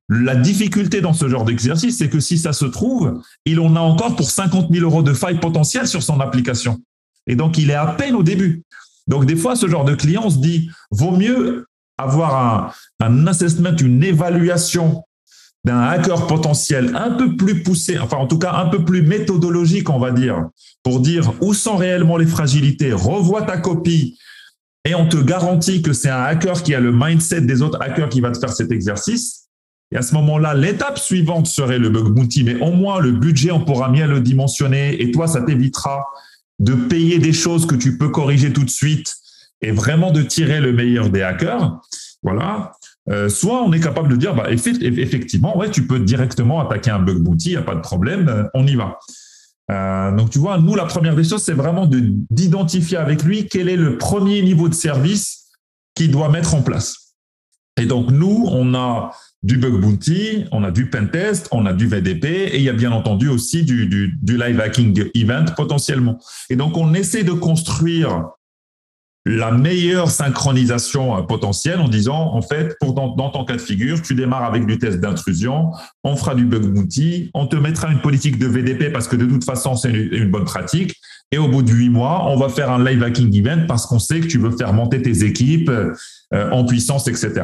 [0.09, 3.79] La difficulté dans ce genre d'exercice, c'est que si ça se trouve, il en a
[3.79, 6.81] encore pour 50 000 euros de failles potentielles sur son application.
[7.27, 8.63] Et donc, il est à peine au début.
[9.07, 11.65] Donc, des fois, ce genre de client, se dit, vaut mieux
[11.97, 15.03] avoir un, un assessment, une évaluation
[15.63, 19.89] d'un hacker potentiel un peu plus poussé, enfin en tout cas un peu plus méthodologique,
[19.89, 20.49] on va dire,
[20.81, 24.17] pour dire où sont réellement les fragilités, revois ta copie
[24.85, 28.09] et on te garantit que c'est un hacker qui a le mindset des autres hackers
[28.09, 29.47] qui va te faire cet exercice.
[29.91, 33.51] Et à ce moment-là, l'étape suivante serait le bug bounty, mais au moins le budget,
[33.51, 36.05] on pourra bien le dimensionner et toi, ça t'évitera
[36.59, 39.15] de payer des choses que tu peux corriger tout de suite
[39.61, 41.81] et vraiment de tirer le meilleur des hackers.
[42.23, 42.71] Voilà.
[43.09, 46.99] Euh, soit on est capable de dire, bah, effectivement, ouais, tu peux directement attaquer un
[46.99, 48.99] bug bounty, il n'y a pas de problème, euh, on y va.
[49.71, 53.69] Euh, donc, tu vois, nous, la première des choses, c'est vraiment d'identifier avec lui quel
[53.69, 55.49] est le premier niveau de service
[55.95, 57.15] qu'il doit mettre en place.
[57.77, 59.11] Et donc, nous, on a
[59.43, 62.73] du bug bounty, on a du pentest, on a du VDP et il y a
[62.73, 66.19] bien entendu aussi du, du live hacking event potentiellement.
[66.49, 68.25] Et donc, on essaie de construire
[69.25, 74.01] la meilleure synchronisation euh, potentielle en disant, en fait, pour dans, ton cas de figure,
[74.01, 75.71] tu démarres avec du test d'intrusion,
[76.03, 79.25] on fera du bug bounty, on te mettra une politique de VDP parce que de
[79.25, 80.95] toute façon, c'est une, bonne pratique.
[81.31, 83.99] Et au bout de huit mois, on va faire un live hacking event parce qu'on
[83.99, 87.43] sait que tu veux faire monter tes équipes euh, en puissance, etc.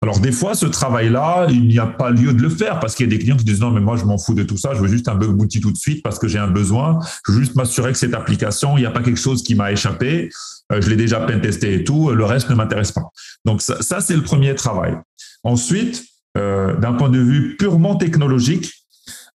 [0.00, 3.06] Alors des fois, ce travail-là, il n'y a pas lieu de le faire parce qu'il
[3.06, 4.72] y a des clients qui disent non, mais moi je m'en fous de tout ça,
[4.74, 7.00] je veux juste un bug bounty tout de suite parce que j'ai un besoin.
[7.26, 9.72] Je veux juste m'assurer que cette application, il n'y a pas quelque chose qui m'a
[9.72, 10.30] échappé.
[10.70, 12.10] Euh, je l'ai déjà testé et tout.
[12.10, 13.10] Le reste ne m'intéresse pas.
[13.44, 14.96] Donc ça, c'est le premier travail.
[15.42, 16.04] Ensuite,
[16.36, 18.72] euh, d'un point de vue purement technologique,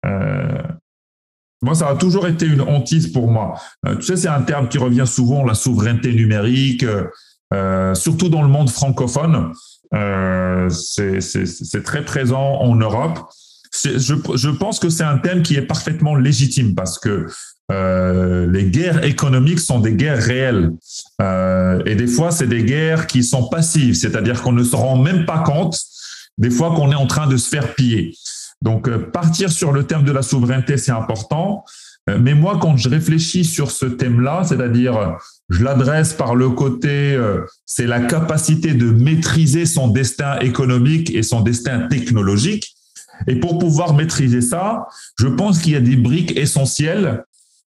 [0.06, 0.62] euh,
[1.63, 3.56] moi, ça a toujours été une hantise pour moi.
[3.86, 6.86] tu sais, c'est un terme qui revient souvent, la souveraineté numérique,
[7.93, 9.54] surtout dans le monde francophone.
[9.93, 13.19] Euh, c'est très présent en Europe.
[13.84, 17.27] Je, je, pense que c'est un thème qui est parfaitement légitime parce que
[17.71, 20.71] euh, les guerres économiques sont des guerres réelles.
[21.21, 24.97] Euh, et des fois, c'est des guerres qui sont passives, c'est-à-dire qu'on ne se rend
[24.97, 25.80] même pas compte
[26.38, 28.13] des fois qu'on est en train de se faire piller.
[28.62, 31.63] Donc, euh, partir sur le thème de la souveraineté, c'est important.
[32.10, 35.17] Euh, mais moi, quand je réfléchis sur ce thème-là, c'est-à-dire
[35.51, 41.23] je l'adresse par le côté, euh, c'est la capacité de maîtriser son destin économique et
[41.23, 42.73] son destin technologique.
[43.27, 44.87] Et pour pouvoir maîtriser ça,
[45.19, 47.25] je pense qu'il y a des briques essentielles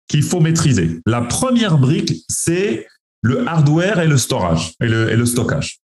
[0.07, 1.01] qu'il faut maîtriser.
[1.05, 2.88] La première brique, c'est
[3.21, 5.79] le hardware et le storage et le, et le stockage.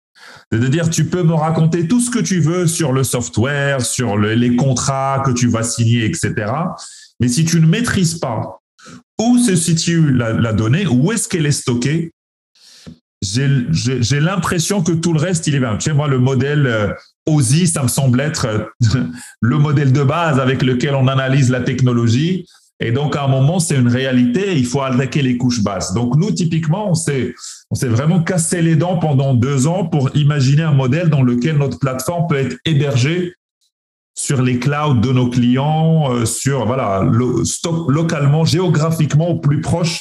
[0.50, 4.56] C'est-à-dire, tu peux me raconter tout ce que tu veux sur le software, sur les
[4.56, 6.52] contrats que tu vas signer, etc.
[7.20, 8.60] Mais si tu ne maîtrises pas
[9.18, 12.12] où se situe la, donnée, où est-ce qu'elle est stockée,
[13.22, 15.76] j'ai l'impression que tout le reste, il est bien.
[15.76, 16.92] Tu sais, moi, le modèle euh,
[17.26, 19.00] OSI, ça me semble être euh,
[19.40, 22.46] le modèle de base avec lequel on analyse la technologie.
[22.78, 25.94] Et donc, à un moment, c'est une réalité, il faut attaquer les couches basses.
[25.94, 27.34] Donc, nous, typiquement, on s'est,
[27.70, 31.56] on s'est vraiment cassé les dents pendant deux ans pour imaginer un modèle dans lequel
[31.56, 33.32] notre plateforme peut être hébergée
[34.16, 37.02] sur les clouds de nos clients, euh, sur voilà,
[37.88, 40.00] localement, géographiquement au plus proche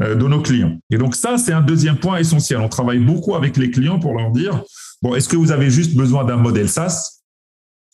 [0.00, 0.78] euh, de nos clients.
[0.90, 2.60] Et donc ça, c'est un deuxième point essentiel.
[2.60, 4.62] On travaille beaucoup avec les clients pour leur dire,
[5.02, 7.16] bon, est-ce que vous avez juste besoin d'un modèle SaaS?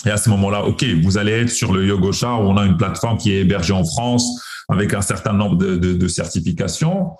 [0.07, 2.77] Et à ce moment-là, OK, vous allez être sur le Yogosha où on a une
[2.77, 4.27] plateforme qui est hébergée en France
[4.69, 7.13] avec un certain nombre de, certifications.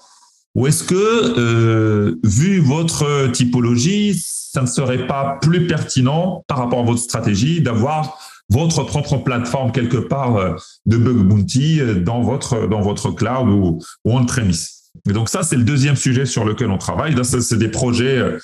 [0.55, 6.81] Ou est-ce que, euh, vu votre typologie, ça ne serait pas plus pertinent par rapport
[6.81, 8.19] à votre stratégie d'avoir
[8.51, 10.55] votre propre plateforme quelque part euh,
[10.87, 14.83] de bug bounty euh, dans votre, dans votre cloud ou, on-premise.
[15.09, 17.15] Et donc ça, c'est le deuxième sujet sur lequel on travaille.
[17.25, 18.39] C'est des projets euh,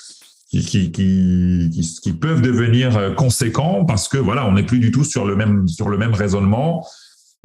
[0.49, 1.71] qui, qui,
[2.03, 5.65] qui, peuvent devenir conséquents parce que voilà, on n'est plus du tout sur le même,
[5.67, 6.85] sur le même raisonnement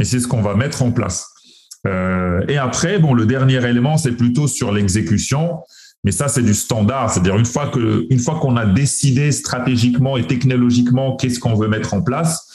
[0.01, 1.29] et c'est ce qu'on va mettre en place.
[2.49, 5.61] Et après, bon, le dernier élément, c'est plutôt sur l'exécution.
[6.07, 7.11] Mais ça, c'est du standard.
[7.11, 11.67] C'est-à-dire, une fois que, une fois qu'on a décidé stratégiquement et technologiquement qu'est-ce qu'on veut
[11.67, 12.46] mettre en place,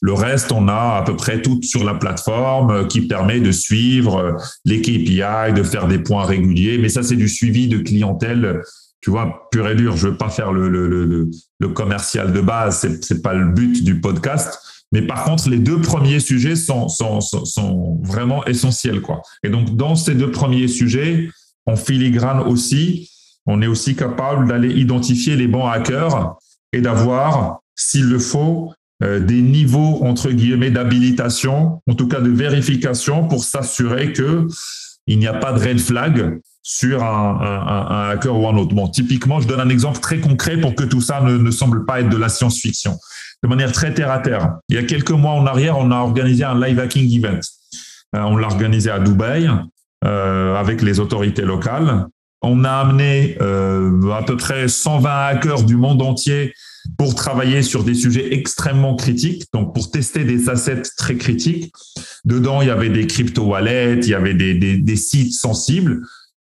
[0.00, 4.36] Le reste, on a à peu près tout sur la plateforme qui permet de suivre
[4.64, 6.78] les KPI, de faire des points réguliers.
[6.78, 8.62] Mais ça, c'est du suivi de clientèle
[9.00, 9.96] tu vois, pur et dur.
[9.96, 13.84] Je veux pas faire le, le, le, commercial de base, c'est, c'est pas le but
[13.84, 14.58] du podcast.
[14.92, 19.22] Mais par contre, les deux premiers sujets sont, sont, sont, vraiment essentiels, quoi.
[19.42, 21.28] Et donc, dans ces deux premiers sujets,
[21.66, 23.10] on filigrane aussi,
[23.46, 26.36] on est aussi capable d'aller identifier les bons hackers
[26.72, 32.30] et d'avoir, s'il le faut, euh, des niveaux entre guillemets d'habilitation, en tout cas de
[32.30, 34.46] vérification, pour s'assurer que
[35.06, 38.74] il n'y a pas de red flag sur un, hacker ou un autre.
[38.74, 41.86] Bon, typiquement, je donne un exemple très concret pour que tout ça ne, ne semble
[41.86, 42.98] pas être de la science-fiction.
[43.42, 44.58] De manière très terre à terre.
[44.68, 47.40] Il y a quelques mois en arrière, on a organisé un live hacking event.
[48.14, 49.48] Euh, on l'a organisé à Dubaï
[50.04, 52.06] euh, avec les autorités locales.
[52.42, 56.54] On a amené euh, à peu près 120 hackers du monde entier
[56.96, 61.72] pour travailler sur des sujets extrêmement critiques, donc pour tester des assets très critiques.
[62.24, 66.06] Dedans, il y avait des crypto-wallets, il y avait des, sites sensibles.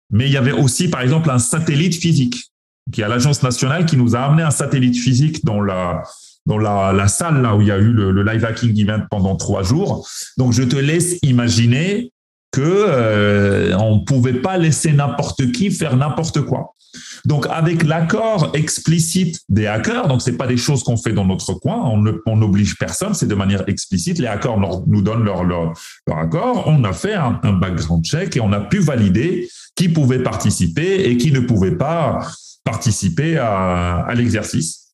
[0.09, 2.51] Mais il y avait aussi, par exemple, un satellite physique,
[2.91, 6.03] qui est à l'Agence nationale, qui nous a amené un satellite physique dans la,
[6.45, 9.63] dans la salle là où il y a eu le, live hacking event pendant trois
[9.63, 10.07] jours.
[10.37, 12.11] Donc, je te laisse imaginer
[12.51, 16.75] que euh, on pouvait pas laisser n'importe qui faire n'importe quoi.
[17.25, 21.53] Donc, avec l'accord explicite des hackers, donc c'est pas des choses qu'on fait dans notre
[21.53, 21.81] coin,
[22.25, 24.19] on n'oblige personne, c'est de manière explicite.
[24.19, 25.73] Les hackers nous donnent leur,
[26.15, 26.63] accord.
[26.67, 31.09] On a fait un, un, background check et on a pu valider qui pouvait participer
[31.09, 32.27] et qui ne pouvait pas
[32.63, 34.93] participer à, à l'exercice.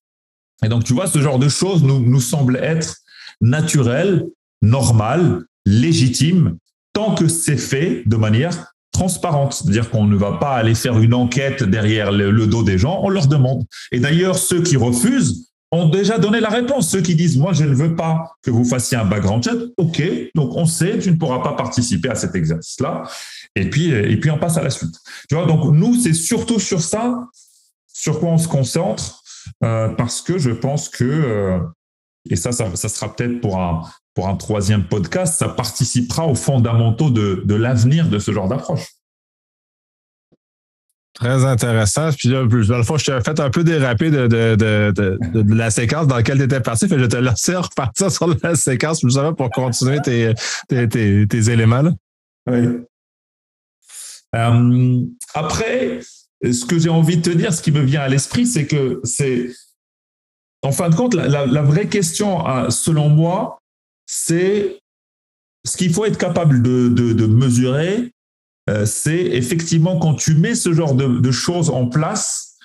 [0.64, 2.98] Et donc, tu vois, ce genre de choses nous, nous semble être
[3.42, 4.26] naturel,
[4.62, 6.58] normal, légitime,
[6.94, 9.54] tant que c'est fait de manière transparente.
[9.54, 13.10] C'est-à-dire qu'on ne va pas aller faire une enquête derrière le, dos des gens, on
[13.10, 13.64] leur demande.
[13.92, 16.90] Et d'ailleurs, ceux qui refusent ont déjà donné la réponse.
[16.90, 20.02] Ceux qui disent, moi, je ne veux pas que vous fassiez un background check, OK,
[20.34, 23.04] donc on sait, tu ne pourras pas participer à cet exercice-là
[23.56, 24.96] et puis, et puis on passe à la suite.
[25.28, 27.28] Tu vois, donc nous, c'est surtout sur ça,
[27.88, 29.22] sur quoi on se concentre,
[29.64, 31.60] euh, parce que je pense que, euh,
[32.30, 33.84] et ça, ça sera peut-être pour un,
[34.20, 38.86] pour un troisième podcast, ça participera aux fondamentaux de, de l'avenir de ce genre d'approche.
[41.14, 42.10] Très intéressant.
[42.12, 45.56] Puis là, dans le fond, je t'ai fait un peu déraper de, de, de, de,
[45.56, 46.90] la séquence dans laquelle tu étais parti.
[46.90, 50.34] Fait je te laisser repartir sur la séquence, justement, pour continuer tes,
[50.68, 51.84] tes, tes, tes éléments.
[51.84, 51.92] Là.
[52.48, 52.68] Oui.
[54.36, 56.02] Euh, après,
[56.44, 59.00] ce que j'ai envie de te dire, ce qui me vient à l'esprit, c'est que
[59.06, 59.50] c'est,
[60.62, 63.60] en fin de compte, la, la, la vraie question, euh, selon moi,
[64.12, 64.80] c'est
[65.64, 68.12] ce qu'il faut être capable de, de, de mesurer,
[68.68, 72.56] euh, c'est effectivement quand tu mets ce genre de, choses en place.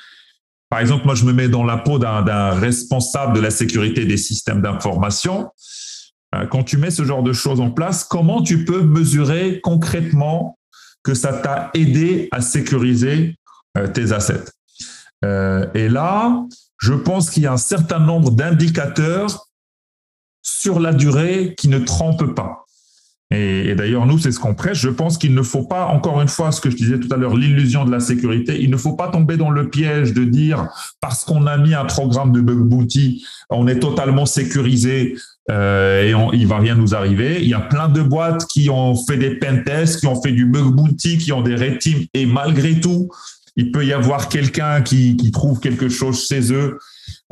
[0.70, 4.16] Par exemple, moi, je me mets dans la peau d'un responsable de la sécurité des
[4.16, 5.50] systèmes d'information.
[6.34, 10.58] Euh, quand tu mets ce genre de choses en place, comment tu peux mesurer concrètement
[11.02, 13.36] que ça t'a aidé à sécuriser
[13.76, 14.44] euh, tes assets?
[15.74, 16.44] Et là,
[16.78, 19.43] je pense qu'il y a un certain nombre d'indicateurs
[20.44, 22.66] sur la durée qui ne trompent pas.
[23.30, 24.78] Et, d'ailleurs, nous, c'est ce qu'on prêche.
[24.78, 27.16] Je pense qu'il ne faut pas, encore une fois, ce que je disais tout à
[27.16, 30.68] l'heure, l'illusion de la sécurité, il ne faut pas tomber dans le piège de dire,
[31.00, 35.16] parce qu'on a mis un programme de bug bounty, on est totalement sécurisé
[35.50, 37.38] euh, et on, il va rien nous arriver.
[37.40, 40.44] Il y a plein de boîtes qui ont fait des pentests, qui ont fait du
[40.44, 41.78] bug bounty, qui ont des red
[42.12, 43.08] et malgré tout,
[43.56, 46.78] il peut y avoir quelqu'un qui trouve quelque chose chez eux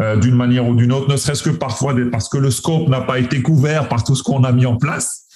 [0.03, 3.01] euh, d'une manière ou d'une autre, ne serait-ce que parfois parce que le scope n'a
[3.01, 5.27] pas été couvert par tout ce qu'on a mis en place.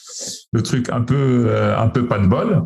[0.53, 2.65] Le truc un peu, euh, un peu pas de bol.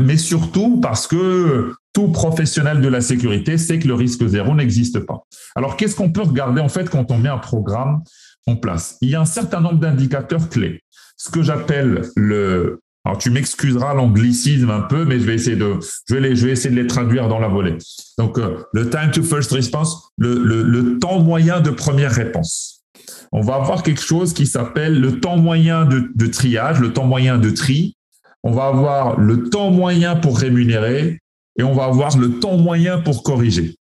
[0.00, 5.00] Mais surtout parce que tout professionnel de la sécurité sait que le risque zéro n'existe
[5.00, 5.24] pas.
[5.56, 8.02] Alors, qu'est-ce qu'on peut regarder en fait quand on met un programme
[8.46, 8.96] en place?
[9.00, 10.82] Il y a un certain nombre d'indicateurs clés.
[11.16, 15.80] Ce que j'appelle le alors tu m'excuseras l'anglicisme un peu, mais je vais essayer de,
[16.08, 17.76] je vais, les, je vais essayer de les traduire dans la volée.
[18.18, 22.84] Donc euh, le time to first response, le, le, le, temps moyen de première réponse.
[23.32, 27.04] On va avoir quelque chose qui s'appelle le temps moyen de, de triage, le temps
[27.04, 27.96] moyen de tri.
[28.44, 31.18] On va avoir le temps moyen pour rémunérer
[31.58, 33.74] et on va avoir le temps moyen pour corriger.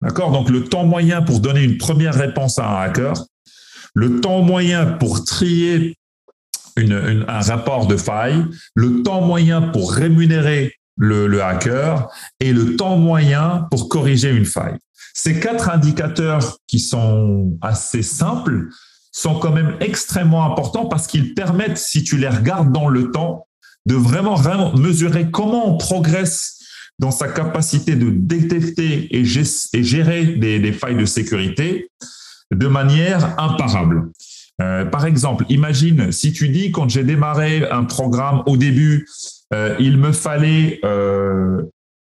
[0.00, 0.32] D'accord?
[0.32, 3.26] Donc le temps moyen pour donner une première réponse à un hacker,
[3.92, 5.96] le temps moyen pour trier
[6.76, 8.44] un rapport de faille,
[8.74, 12.08] le temps moyen pour rémunérer le, hacker
[12.40, 14.76] et le temps moyen pour corriger une faille.
[15.14, 18.68] Ces quatre indicateurs qui sont assez simples
[19.12, 23.46] sont quand même extrêmement importants parce qu'ils permettent, si tu les regardes dans le temps,
[23.86, 26.58] de vraiment, vraiment mesurer comment on progresse
[26.98, 31.88] dans sa capacité de détecter et gérer des failles de sécurité
[32.52, 34.10] de manière imparable.
[34.60, 39.06] Euh, par exemple, imagine si tu dis quand j'ai démarré un programme au début,
[39.54, 41.62] euh, il me fallait euh,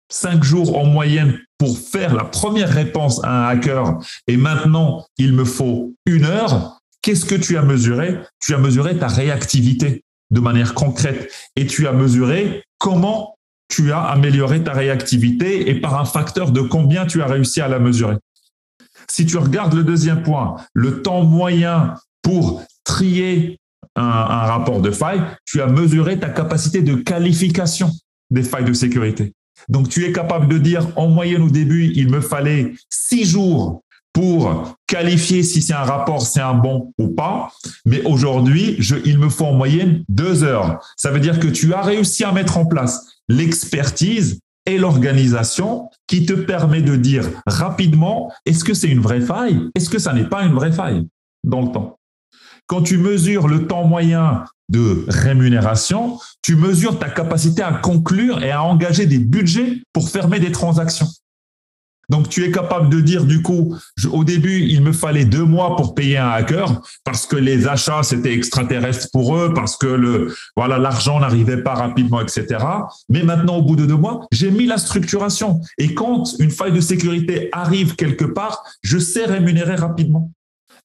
[0.10, 5.34] cinq jours en moyenne pour faire la première réponse à un hacker et maintenant il
[5.34, 6.80] me faut une heure.
[7.02, 8.20] Qu'est-ce que tu as mesuré?
[8.40, 13.36] Tu as mesuré ta réactivité de manière concrète et tu as mesuré comment
[13.68, 17.68] tu as amélioré ta réactivité et par un facteur de combien tu as réussi à
[17.68, 18.18] la mesurer.
[19.10, 23.60] Si tu regardes le deuxième point, le temps moyen pour trier
[23.96, 27.92] un, rapport de failles, tu as mesuré ta capacité de qualification
[28.32, 29.34] des failles de sécurité.
[29.70, 33.84] Donc, tu es capable de dire, en moyenne au début, il me fallait six jours
[34.14, 37.52] pour qualifier si c'est un rapport, c'est un bon ou pas.
[37.86, 40.80] Mais aujourd'hui, il me faut en moyenne deux heures.
[40.98, 46.26] Ça veut dire que tu as réussi à mettre en place l'expertise et l'organisation qui
[46.26, 49.70] te permet de dire rapidement, est-ce que c'est une vraie faille?
[49.76, 51.08] Est-ce que ça n'est pas une vraie faille
[51.44, 51.98] dans le temps?
[52.68, 58.52] Quand tu mesures le temps moyen de rémunération, tu mesures ta capacité à conclure et
[58.52, 61.08] à engager des budgets pour fermer des transactions.
[62.10, 63.76] Donc, tu es capable de dire, du coup,
[64.12, 68.04] au début, il me fallait deux mois pour payer un hacker parce que les achats,
[68.04, 72.64] c'était extraterrestre pour eux, parce que le, voilà, l'argent n'arrivait pas rapidement, etc.
[73.10, 75.62] Mais maintenant, au bout de deux mois, j'ai mis la structuration.
[75.78, 80.30] Et quand une faille de sécurité arrive quelque part, je sais rémunérer rapidement.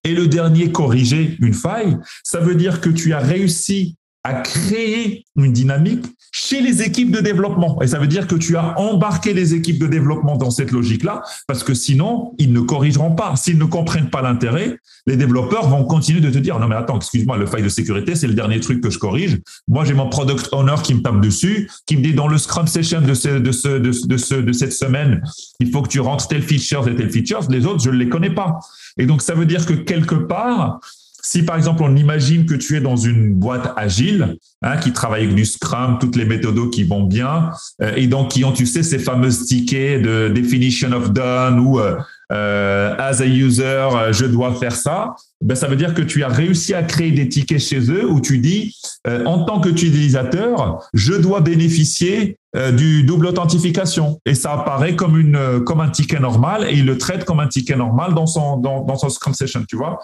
[0.05, 3.98] Et le dernier, corriger une faille, ça veut dire que tu as réussi
[4.29, 7.81] à créer une dynamique chez les équipes de développement.
[7.81, 11.23] Et ça veut dire que tu as embarqué les équipes de développement dans cette logique-là,
[11.47, 13.35] parce que sinon, ils ne corrigeront pas.
[13.37, 16.97] S'ils ne comprennent pas l'intérêt, les développeurs vont continuer de te dire, non mais attends,
[16.97, 19.39] excuse-moi, le faille de sécurité, c'est le dernier truc que je corrige.
[19.67, 22.67] Moi, j'ai mon product owner qui me tape dessus, qui me dit dans le Scrum
[22.67, 25.23] Session de, ce, de, ce, de, ce, de cette semaine,
[25.61, 27.41] il faut que tu rentres tel feature et tel feature.
[27.49, 28.59] Les autres, je ne les connais pas.
[28.99, 30.81] Et donc, ça veut dire que quelque part,
[31.23, 35.25] si par exemple on imagine que tu es dans une boîte agile hein, qui travaille
[35.25, 37.51] avec du Scrum, toutes les méthodes qui vont bien,
[37.83, 41.81] euh, et donc qui ont, tu sais, ces fameux tickets de definition of done ou
[41.81, 41.97] euh,
[42.31, 46.29] euh, as a user, je dois faire ça, ben ça veut dire que tu as
[46.29, 51.41] réussi à créer des tickets chez eux où tu dis, en tant qu'utilisateur, je dois
[51.41, 52.37] bénéficier
[52.77, 56.99] du double authentification et ça apparaît comme une comme un ticket normal et il le
[56.99, 59.99] traite comme un ticket normal dans son dans, dans son Scrum session, tu vois.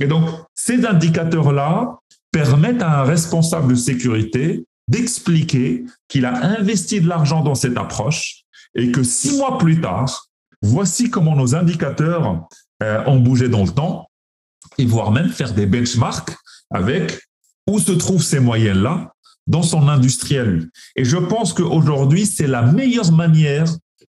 [0.00, 1.98] Et donc, ces indicateurs-là
[2.30, 8.42] permettent à un responsable de sécurité d'expliquer qu'il a investi de l'argent dans cette approche
[8.74, 10.28] et que six mois plus tard,
[10.62, 12.46] voici comment nos indicateurs
[12.82, 14.08] euh, ont bougé dans le temps
[14.78, 16.36] et voire même faire des benchmarks
[16.70, 17.20] avec
[17.68, 19.12] où se trouvent ces moyennes-là
[19.46, 20.68] dans son industriel.
[20.96, 23.66] Et je pense qu'aujourd'hui, c'est la meilleure manière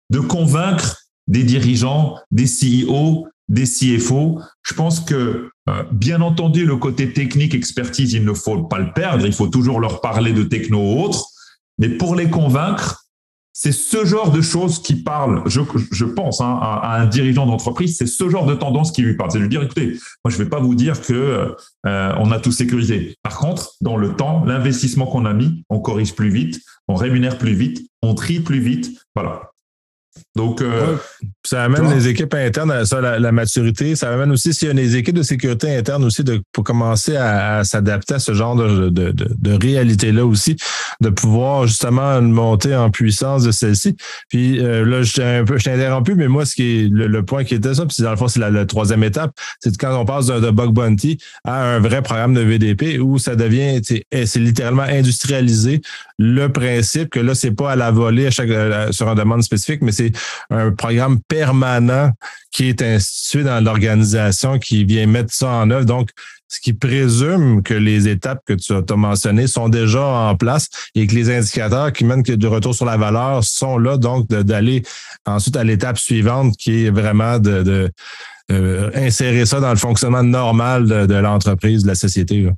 [0.09, 4.39] de convaincre des dirigeants, des CEO, des CFO.
[4.63, 8.93] Je pense que, euh, bien entendu, le côté technique, expertise, il ne faut pas le
[8.93, 9.25] perdre.
[9.25, 11.25] Il faut toujours leur parler de techno ou autre.
[11.79, 13.05] Mais pour les convaincre,
[13.61, 18.07] c'est ce genre de choses qui parlent, je, pense, hein, à, un dirigeant d'entreprise, c'est
[18.07, 19.31] ce genre de tendance qui lui parle.
[19.31, 22.31] C'est de lui dire, écoutez, moi, je ne vais pas vous dire que euh, on
[22.31, 23.17] a tout sécurisé.
[23.21, 27.37] Par contre, dans le temps, l'investissement qu'on a mis, on corrige plus vite, on rémunère
[27.37, 28.97] plus vite, on trie plus vite.
[29.13, 29.41] Voilà.
[30.35, 30.95] Donc, euh,
[31.45, 33.95] ça amène les équipes internes à ça, la, maturité.
[33.95, 37.15] Ça amène aussi, s'il y a des équipes de sécurité interne aussi, de, pour commencer
[37.15, 40.55] à, s'adapter à ce genre de, de, de, réalité-là aussi,
[41.01, 43.95] de pouvoir justement monter en puissance de celle-ci.
[44.29, 47.23] Puis euh, là, je un peu, je t'ai interrompu, mais moi, ce qui est le,
[47.23, 50.05] point qui était ça, puis dans le fond, c'est la, troisième étape, c'est quand on
[50.05, 54.83] passe de bug bounty à un vrai programme de VDP où ça devient, c'est littéralement
[54.83, 55.81] industrialisé
[56.17, 58.49] le principe que là, c'est pas à la volée à chaque,
[58.91, 60.08] sur une demande spécifique, mais c'est
[60.49, 62.11] un programme permanent
[62.51, 65.85] qui est institué dans l'organisation qui vient mettre ça en œuvre.
[65.85, 66.09] Donc,
[66.49, 71.05] ce qui présume que les étapes que tu as mentionnées sont déjà en place et
[71.05, 74.81] que les indicateurs qui mènent du retour sur la valeur sont là, donc d'aller
[75.25, 77.91] ensuite à l'étape suivante qui est vraiment de,
[78.95, 82.49] insérer ça dans le fonctionnement normal de, l'entreprise, de la société.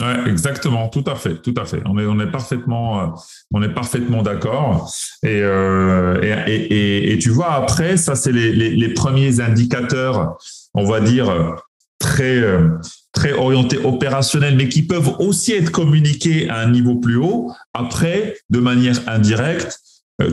[0.00, 1.82] Ouais, exactement, tout à fait, tout à fait.
[1.84, 3.06] On est, on est parfaitement, euh,
[3.52, 4.90] on est parfaitement d'accord.
[5.22, 10.38] Et, euh, et, et, et, tu vois, après, ça, c'est les, les, premiers indicateurs,
[10.72, 11.56] on va dire,
[11.98, 12.70] très, euh,
[13.12, 17.52] très orientés opérationnels, mais qui peuvent aussi être communiqués à un niveau plus haut.
[17.74, 19.78] Après, de manière indirecte,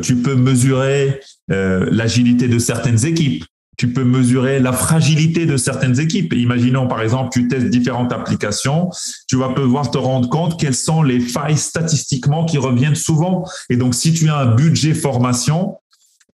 [0.02, 3.46] tu peux mesurer l'agilité de certaines équipes
[3.78, 6.34] tu peux mesurer la fragilité de certaines équipes.
[6.34, 8.90] Imaginons par exemple, tu testes différentes applications,
[9.28, 13.46] tu vas pouvoir te rendre compte quelles sont les failles statistiquement qui reviennent souvent.
[13.70, 15.78] Et donc, si tu as un budget formation,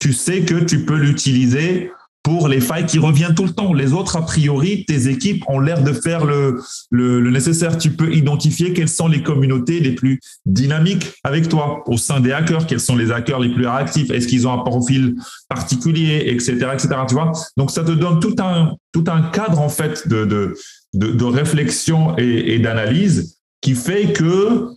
[0.00, 1.90] tu sais que tu peux l'utiliser
[2.24, 3.74] pour les failles qui reviennent tout le temps.
[3.74, 6.58] Les autres, a priori, tes équipes ont l'air de faire le,
[6.90, 7.76] le, nécessaire.
[7.76, 12.32] Tu peux identifier quelles sont les communautés les plus dynamiques avec toi au sein des
[12.32, 15.16] hackers, quels sont les hackers les plus réactifs, est-ce qu'ils ont un profil
[15.50, 16.88] particulier, etc., etc.
[17.06, 17.30] Tu vois?
[17.58, 20.56] Donc, ça te donne tout un, tout un cadre, en fait, de, de,
[20.94, 24.68] de, réflexion et, et d'analyse qui fait que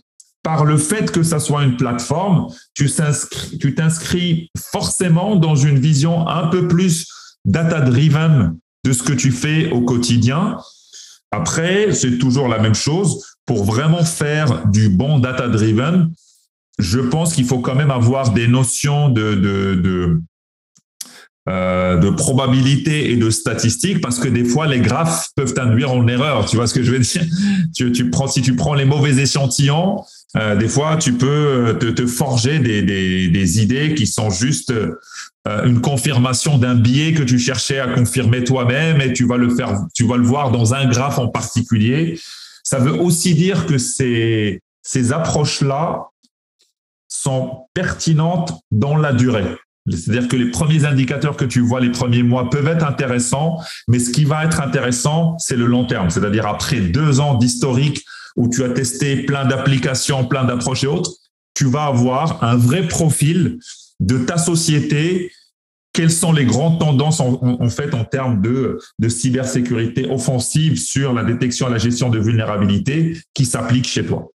[0.42, 2.90] par le fait que ça soit une plateforme, tu
[3.74, 7.06] t'inscris forcément dans une vision un peu plus
[7.48, 10.58] data-driven de ce que tu fais au quotidien.
[11.30, 13.24] Après, c'est toujours la même chose.
[13.46, 16.12] Pour vraiment faire du bon data-driven,
[16.78, 20.20] je pense qu'il faut quand même avoir des notions de,
[21.48, 26.06] euh, de probabilité et de statistiques parce que des fois les graphes peuvent t'induire en
[26.06, 26.46] erreur.
[26.46, 27.24] Tu vois ce que je veux dire?
[27.74, 30.02] Tu, tu prends, Si tu prends les mauvais échantillons,
[30.36, 34.94] euh, des fois, tu peux euh, te, forger des, idées qui sont juste euh,
[35.64, 39.80] une confirmation d'un biais que tu cherchais à confirmer toi-même et tu vas le faire,
[39.94, 42.20] tu vas le voir dans un graphe en particulier.
[42.62, 46.08] Ça veut aussi dire que ces, ces approches-là
[47.08, 49.56] sont pertinentes dans la durée.
[49.96, 53.98] C'est-à-dire que les premiers indicateurs que tu vois les premiers mois peuvent être intéressants, mais
[53.98, 56.10] ce qui va être intéressant, c'est le long terme.
[56.10, 58.04] C'est-à-dire après deux ans d'historique
[58.36, 61.12] où tu as testé plein d'applications, plein d'approches et autres,
[61.54, 63.58] tu vas avoir un vrai profil
[64.00, 65.32] de ta société.
[65.92, 71.24] Quelles sont les grandes tendances en, fait en termes de, de cybersécurité offensive sur la
[71.24, 74.28] détection et la gestion de vulnérabilité qui s'appliquent chez toi?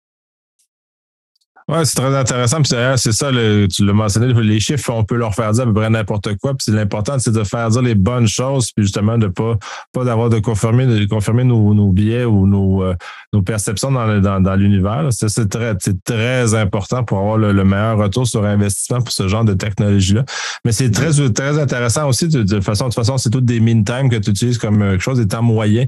[1.73, 2.59] Oui, c'est très intéressant.
[2.63, 5.89] c'est ça, tu l'as mentionné, les chiffres, on peut leur faire dire à peu près
[5.89, 6.53] n'importe quoi.
[6.53, 9.57] Puis l'important, c'est de faire dire les bonnes choses, puis justement de pas
[9.91, 12.95] pas d'avoir de confirmer, de confirmer nos, nos biais ou nos, euh,
[13.33, 15.07] nos perceptions dans, dans, dans l'univers.
[15.11, 19.53] C'est très, très important pour avoir le, meilleur retour sur investissement pour ce genre de
[19.53, 20.25] technologie-là.
[20.65, 23.59] Mais c'est très, très intéressant aussi de, de façon, de toute façon, c'est tout des
[23.59, 25.87] mean time que tu utilises comme quelque chose, des temps moyens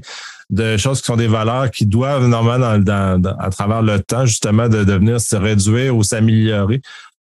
[0.50, 4.68] de choses qui sont des valeurs qui doivent normalement dans, à travers le temps justement
[4.68, 6.80] de devenir se réduire ou s'améliorer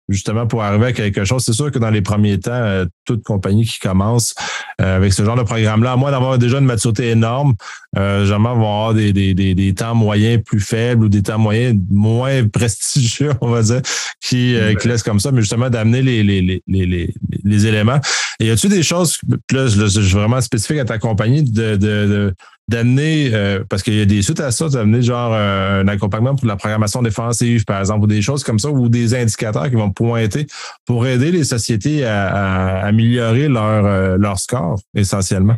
[0.08, 1.44] justement pour arriver à quelque chose.
[1.44, 4.34] C'est sûr que dans les premiers temps, euh, toute compagnie qui commence
[4.80, 7.54] euh, avec ce genre de programme-là, à moins d'avoir déjà une maturité énorme,
[7.96, 11.78] euh, généralement vont avoir des, des, des, temps moyens plus faibles ou des temps moyens
[11.90, 13.80] moins prestigieux, on va dire,
[14.20, 18.00] qui, euh, qui laissent comme ça, mais justement d'amener les, les, les, les, les éléments.
[18.40, 19.18] Et y a-tu des choses,
[19.52, 22.34] là, je, je, suis vraiment spécifique à ta compagnie, de, de, de
[22.68, 26.34] d'amener, euh, parce qu'il y a des suites à ça, d'amener genre euh, un accompagnement
[26.34, 29.76] pour la programmation défensive, par exemple, ou des choses comme ça, ou des indicateurs qui
[29.76, 30.46] vont pointer
[30.86, 35.56] pour aider les sociétés à, améliorer leur, euh, leur score, essentiellement?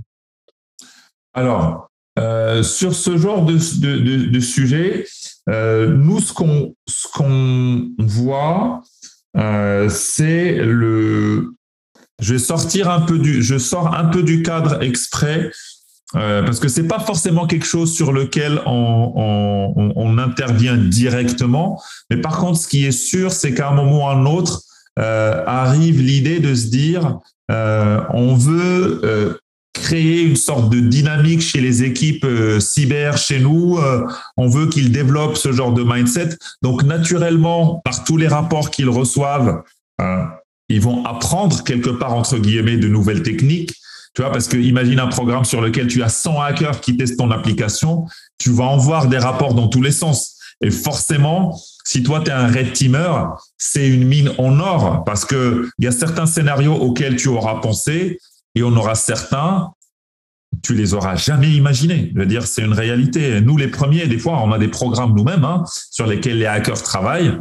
[1.35, 1.91] Alors,
[2.63, 5.05] sur ce genre de, de, de, sujet,
[5.47, 8.83] nous, ce qu'on ce voit,
[9.91, 11.53] c'est le...
[12.23, 15.51] Je vais sortir un peu du, je sors un peu du cadre exprès
[16.15, 21.81] euh, parce que c'est pas forcément quelque chose sur lequel on, intervient directement,
[22.11, 24.63] mais par contre, ce qui est sûr, c'est qu'à un moment ou à un autre
[24.99, 27.19] euh, arrive l'idée de se dire,
[27.51, 29.39] euh, on veut
[29.75, 32.27] créer une sorte de dynamique chez les équipes
[32.61, 33.79] cyber chez nous.
[34.39, 36.31] on veut qu'ils développent ce genre de mindset.
[36.63, 39.63] Donc, naturellement, par tous les rapports qu'ils reçoivent,
[40.69, 43.75] ils vont apprendre quelque part entre guillemets de nouvelles techniques.
[44.17, 47.19] Tu vois, parce que imagine un programme sur lequel tu as 100 hackers qui testent
[47.19, 48.07] ton application,
[48.39, 50.39] tu vas en voir des rapports dans tous les sens.
[50.63, 51.55] Et forcément,
[51.85, 53.27] si toi, tu es un red teamer,
[53.59, 57.61] c'est une mine en or parce que il y a certains scénarios auxquels tu auras
[57.61, 58.19] pensé
[58.55, 59.73] et on aura certains,
[60.63, 62.11] tu les auras jamais imaginés.
[62.15, 63.43] Je veux dire, c'est une réalité.
[63.43, 66.83] Nous, les premiers, des fois, on a des programmes nous-mêmes hein, sur lesquels les hackers
[66.83, 67.37] travaillent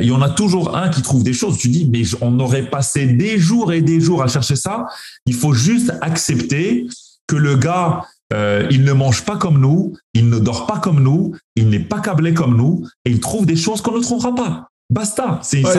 [0.00, 1.58] il y en a toujours un qui trouve des choses.
[1.58, 4.86] Tu dis, mais on aurait passé des jours et des jours à chercher ça.
[5.26, 6.86] Il faut juste accepter
[7.26, 11.02] que le gars, euh, il ne mange pas comme nous, il ne dort pas comme
[11.02, 14.34] nous, il n'est pas câblé comme nous, et il trouve des choses qu'on ne trouvera
[14.34, 14.68] pas.
[14.90, 15.40] Basta.
[15.42, 15.72] C'est ouais,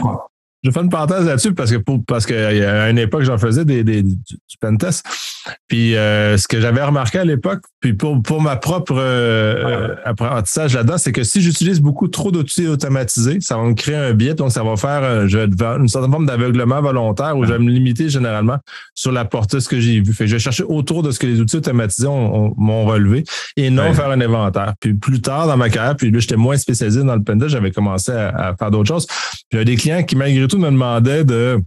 [0.00, 0.28] quoi.
[0.64, 3.84] Je fais une parenthèse là-dessus parce que pour, parce qu'à une époque, j'en faisais des,
[3.84, 4.16] des, du,
[4.60, 5.04] pentest.
[5.68, 10.74] Puis euh, ce que j'avais remarqué à l'époque, puis pour, pour ma propre euh, apprentissage
[10.74, 14.32] là-dedans, c'est que si j'utilise beaucoup trop d'outils automatisés, ça va me créer un biais,
[14.32, 15.48] donc ça va faire euh, je vais
[15.78, 18.56] une certaine forme d'aveuglement volontaire où je vais me limiter généralement
[18.94, 20.14] sur la portée de ce que j'ai vu.
[20.14, 23.24] Fait je vais chercher autour de ce que les outils automatisés m'ont relevé
[23.58, 24.72] et non faire un inventaire.
[24.80, 27.70] Puis plus tard dans ma carrière, puis là, j'étais moins spécialisé dans le pentest, j'avais
[27.70, 29.06] commencé à, à faire d'autres choses.
[29.06, 31.60] Puis il y a des clients qui, malgré tout, me demandait de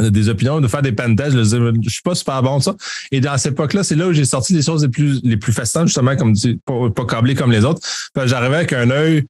[0.00, 1.36] des opinions, de faire des pentests.
[1.36, 2.76] Je disais, je suis pas super bon de ça.
[3.10, 5.52] Et dans cette époque-là, c'est là où j'ai sorti les choses les plus, les plus
[5.52, 6.34] fascinantes, justement, comme
[6.64, 7.80] pas, pas câblé comme les autres.
[8.24, 9.24] J'arrivais avec un œil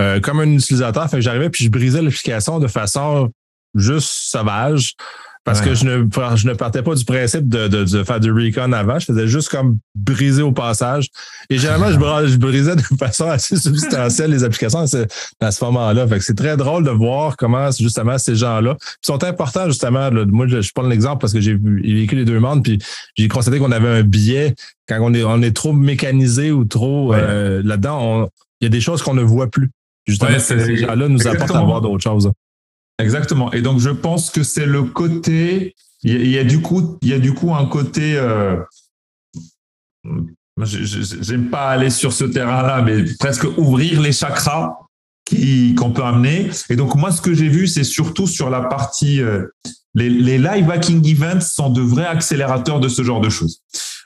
[0.00, 1.08] euh, comme un utilisateur.
[1.20, 3.30] J'arrivais puis je brisais l'application de façon
[3.74, 4.94] juste sauvage
[5.48, 8.72] Parce que je ne, je ne partais pas du principe de, de, faire du recon
[8.72, 8.98] avant.
[8.98, 11.08] Je faisais juste comme briser au passage.
[11.48, 15.06] Et généralement, je, brisais de façon assez substantielle les applications à ce,
[15.40, 16.06] à ce moment-là.
[16.06, 20.10] Fait que c'est très drôle de voir comment, justement, ces gens-là sont importants, justement.
[20.12, 22.78] moi, je, je prends l'exemple parce que j'ai vécu les deux mondes, puis
[23.16, 24.54] j'ai constaté qu'on avait un biais
[24.86, 28.28] quand on est, on est trop mécanisé ou trop euh, là-dedans.
[28.60, 29.70] Il y a des choses qu'on ne voit plus.
[30.06, 32.30] Justement, ces gens-là nous apportent à voir d'autres choses.
[32.98, 33.52] Exactement.
[33.52, 35.74] Et donc, je pense que c'est le côté.
[36.02, 38.16] Il y, a, du coup, il y a du coup un côté.
[38.16, 38.56] Euh,
[40.64, 44.76] J'aime pas aller sur ce terrain-là, mais presque ouvrir les chakras
[45.76, 46.50] qu'on peut amener.
[46.70, 49.20] Et donc, moi, ce que j'ai vu, c'est surtout sur la partie.
[49.20, 49.46] Euh,
[49.94, 53.60] les, les, live hacking events sont de vrais accélérateurs de ce genre de choses.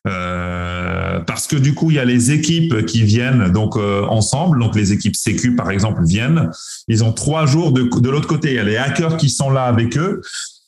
[0.09, 4.59] Euh, parce que du coup, il y a les équipes qui viennent donc euh, ensemble.
[4.59, 6.51] Donc les équipes Sécu, par exemple, viennent.
[6.89, 8.51] Ils ont trois jours de, de l'autre côté.
[8.51, 10.21] Il y a les hackers qui sont là avec eux.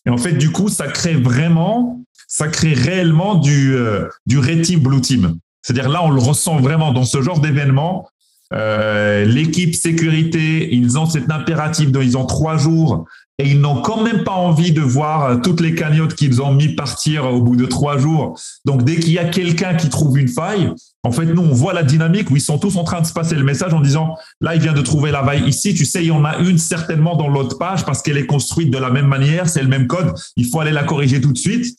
[0.06, 4.62] Et en fait, du coup, ça crée vraiment, ça crée réellement du euh, du red
[4.62, 5.36] team, blue team.
[5.62, 8.08] C'est-à-dire là, on le ressent vraiment dans ce genre d'événement.
[8.52, 13.06] Euh, l'équipe sécurité, ils ont cet impératif dont ils ont trois jours
[13.38, 16.54] et ils n'ont quand même pas envie de voir euh, toutes les cagnottes qu'ils ont
[16.54, 18.38] mis partir au bout de trois jours.
[18.64, 20.70] Donc, dès qu'il y a quelqu'un qui trouve une faille,
[21.02, 23.12] en fait, nous, on voit la dynamique où ils sont tous en train de se
[23.12, 25.74] passer le message en disant, là, il vient de trouver la faille ici.
[25.74, 28.70] Tu sais, il y en a une certainement dans l'autre page parce qu'elle est construite
[28.70, 30.14] de la même manière, c'est le même code.
[30.36, 31.76] Il faut aller la corriger tout de suite.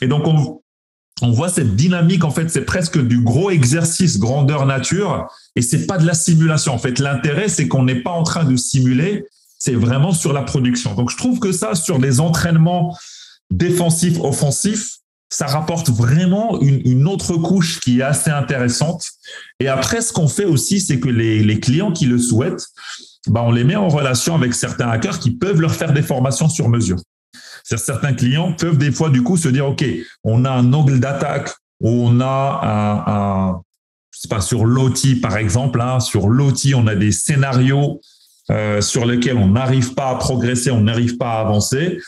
[0.00, 0.60] Et donc, on,
[1.22, 2.22] on voit cette dynamique.
[2.22, 5.26] En fait, c'est presque du gros exercice grandeur nature
[5.56, 6.72] et c'est pas de la simulation.
[6.72, 9.24] En fait, l'intérêt, c'est qu'on n'est pas en train de simuler,
[9.66, 10.94] c'est vraiment sur la production.
[10.94, 12.96] Donc, je trouve que ça, sur les entraînements
[13.50, 14.98] défensifs, offensifs,
[15.28, 19.04] ça rapporte vraiment une, autre couche qui est assez intéressante.
[19.58, 22.64] Et après, ce qu'on fait aussi, c'est que les, clients qui le souhaitent,
[23.26, 26.48] bah, on les met en relation avec certains hackers qui peuvent leur faire des formations
[26.48, 27.00] sur mesure.
[27.64, 29.84] Certains clients peuvent des fois, du coup, se dire, OK,
[30.22, 31.50] on a un angle d'attaque
[31.82, 33.60] on a un,
[34.12, 38.00] je sais pas, sur l'OT, par exemple, hein, sur l'OT, on a des scénarios
[38.50, 41.98] euh, sur lesquels on n'arrive pas à progresser, on n'arrive pas à avancer,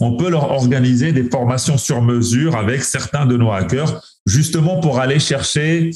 [0.00, 4.98] on peut leur organiser des formations sur mesure avec certains de nos hackers, justement pour
[4.98, 5.90] aller chercher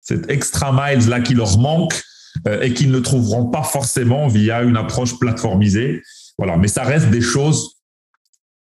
[0.00, 2.00] cette extra miles là qui leur manque
[2.46, 6.02] euh, et qu'ils ne trouveront pas forcément via une approche plateformisée.
[6.38, 7.76] Voilà, mais ça reste des choses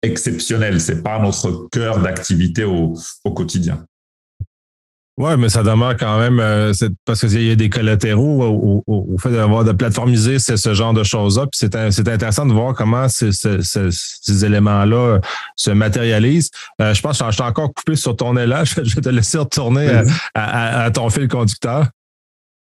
[0.03, 0.81] exceptionnelles.
[0.81, 2.95] C'est pas notre cœur d'activité au
[3.35, 3.87] quotidien.
[5.19, 6.73] Oui, mais ça demeure quand même, euh,
[7.05, 11.47] parce qu'il y a des collatéraux au, fait d'avoir de plateformiser ce, genre de choses-là.
[11.47, 15.21] Puis c'est intéressant de voir comment ces éléments-là
[15.57, 16.51] se matérialisent.
[16.81, 18.65] Euh, je pense que je suis encore coupé sur ton élan.
[18.65, 20.03] Je vais te laisser retourner
[20.35, 21.87] à, ton fil conducteur.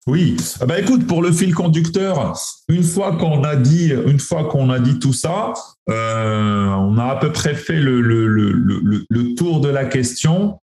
[0.07, 2.34] Oui, ah ben écoute, pour le fil conducteur,
[2.70, 5.53] une fois qu'on a dit, une fois qu'on a dit tout ça,
[5.91, 10.59] euh, on a à peu près fait le, le, le, le tour de la question.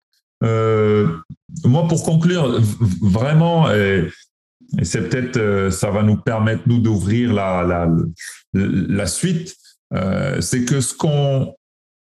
[0.46, 1.08] Euh,
[1.64, 2.62] moi, pour conclure,
[3.02, 4.10] vraiment, et,
[4.84, 7.90] c'est peut-être, euh, ça va nous permettre, nous, d'ouvrir la, la,
[8.54, 9.56] la suite,
[9.94, 11.56] euh, c'est que ce qu'on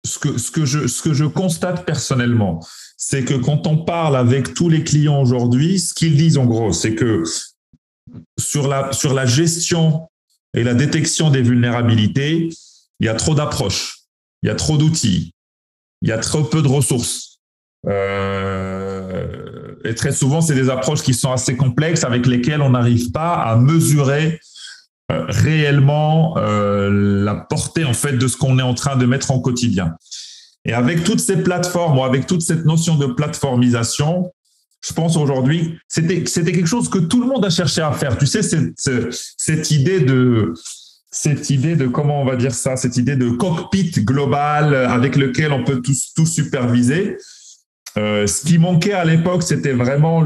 [0.04, 2.60] ce que, ce, que je, ce que je constate personnellement,
[2.98, 6.74] c'est que quand on parle avec tous les clients aujourd'hui, ce qu'ils disent en gros,
[6.74, 7.24] c'est que
[8.40, 10.10] sur la, sur la gestion
[10.56, 12.50] et la détection des vulnérabilités,
[13.00, 14.06] il y a trop d'approches,
[14.42, 15.34] il y a trop d'outils,
[16.02, 17.31] il y a trop peu de ressources.
[17.88, 23.12] Euh, et très souvent, c'est des approches qui sont assez complexes avec lesquelles on n'arrive
[23.12, 24.40] pas à mesurer
[25.12, 29.32] euh, réellement euh, la portée en fait de ce qu'on est en train de mettre
[29.32, 29.96] en quotidien.
[30.64, 34.32] Et avec toutes ces plateformes ou avec toute cette notion de plateformisation,
[34.86, 38.18] je pense aujourd'hui, c'était quelque chose que tout le monde a cherché à faire.
[38.18, 40.54] Tu sais, cette, idée de
[41.12, 45.52] cette idée de comment on va dire ça, cette idée de cockpit global avec lequel
[45.52, 45.82] on peut
[46.16, 47.18] tout superviser.
[47.98, 50.24] Euh, ce qui manquait à l'époque, c'était vraiment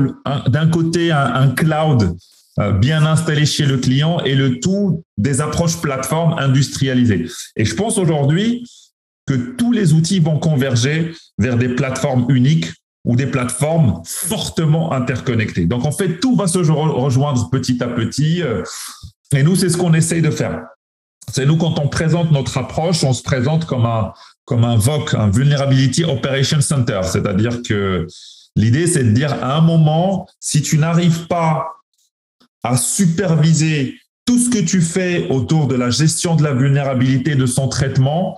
[0.47, 2.15] d'un côté un, cloud
[2.59, 7.27] euh, bien installé chez le client et le tout des approches plateformes industrialisées.
[7.55, 8.65] Et je pense aujourd'hui
[9.27, 12.71] que tous les outils vont converger vers des plateformes uniques
[13.03, 15.65] ou des plateformes fortement interconnectées.
[15.65, 18.41] Donc en fait, tout va se rejoindre petit à petit.
[18.41, 18.63] Euh,
[19.33, 20.65] et nous, c'est ce qu'on essaye de faire.
[21.31, 24.13] C'est nous, quand on présente notre approche, on se présente comme un,
[24.45, 27.01] comme un VOC, un Vulnerability Operation Center.
[27.03, 28.07] C'est-à-dire que
[28.55, 31.67] l'idée, c'est de dire à un moment, si tu n'arrives pas
[32.63, 37.45] à superviser tout ce que tu fais autour de la gestion de la vulnérabilité, de
[37.45, 38.37] son traitement,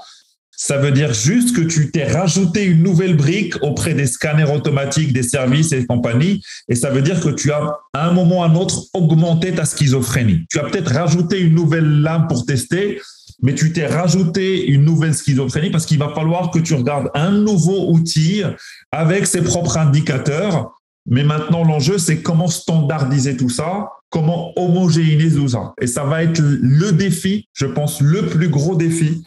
[0.60, 5.14] ça veut dire juste que tu t'es rajouté une nouvelle brique auprès des scanners automatiques,
[5.14, 6.42] des services et compagnies.
[6.68, 9.54] Et ça veut dire que tu as, à un moment ou à un autre, augmenté
[9.54, 10.46] ta schizophrénie.
[10.50, 13.00] Tu as peut-être rajouté une nouvelle lame pour tester,
[13.42, 17.32] mais tu t'es rajouté une nouvelle schizophrénie parce qu'il va falloir que tu regardes un
[17.32, 18.44] nouveau outil
[18.92, 20.74] avec ses propres indicateurs.
[21.06, 25.74] Mais maintenant, l'enjeu, c'est comment standardiser tout ça, comment homogénéiser tout ça.
[25.80, 29.24] Et ça va être le défi, je pense, le plus gros défi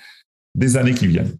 [0.54, 1.32] des années qui viennent.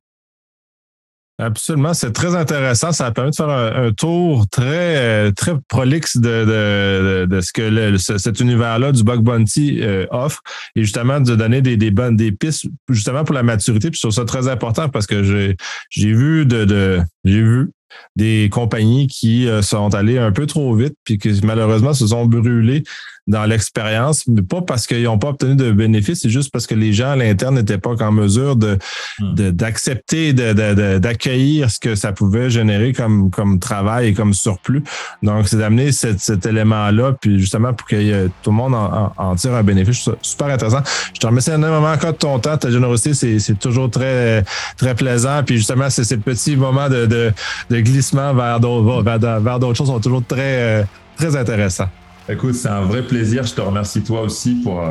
[1.40, 2.92] Absolument, c'est très intéressant.
[2.92, 8.40] Ça a permis de faire un, tour très très prolixe de, de, ce que cet
[8.40, 10.42] univers-là du bug bounty euh, offre
[10.76, 13.90] et justement de donner des, des bonnes des pistes justement pour la maturité.
[13.90, 15.56] Puis je trouve ça très important parce que j'ai
[15.88, 17.70] j'ai vu de, de j'ai vu
[18.16, 22.26] des compagnies qui euh, sont allées un peu trop vite puis qui malheureusement se sont
[22.26, 22.84] brûlées
[23.30, 26.74] dans l'expérience, mais pas parce qu'ils n'ont pas obtenu de bénéfices, c'est juste parce que
[26.74, 28.78] les gens à l'interne n'étaient pas en mesure de,
[29.20, 29.50] hmm.
[29.50, 34.82] d'accepter, de, d'accueillir ce que ça pouvait générer comme, comme travail et comme surplus.
[35.22, 39.62] Donc, c'est d'amener cet, élément-là, puis justement pour que tout le monde en, tire un
[39.62, 40.08] bénéfice.
[40.22, 40.82] Super intéressant.
[41.14, 44.44] Je te remercie énormément encore de ton temps, ta générosité, c'est, toujours très,
[44.76, 45.42] très plaisant.
[45.44, 50.00] Puis justement, c'est ces petits moments de, de, glissement vers d'autres, vers, d'autres choses sont
[50.00, 51.88] toujours très, très intéressants.
[52.30, 53.44] Écoute, c'est un vrai plaisir.
[53.44, 54.82] Je te remercie toi aussi pour,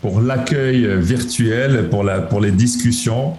[0.00, 3.36] pour l'accueil virtuel, pour, la, pour les discussions.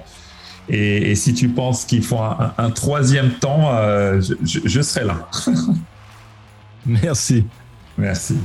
[0.70, 5.28] Et, si tu penses qu'il faut un, troisième temps, euh, je serai là.
[6.86, 7.46] Merci.
[7.98, 8.36] Merci.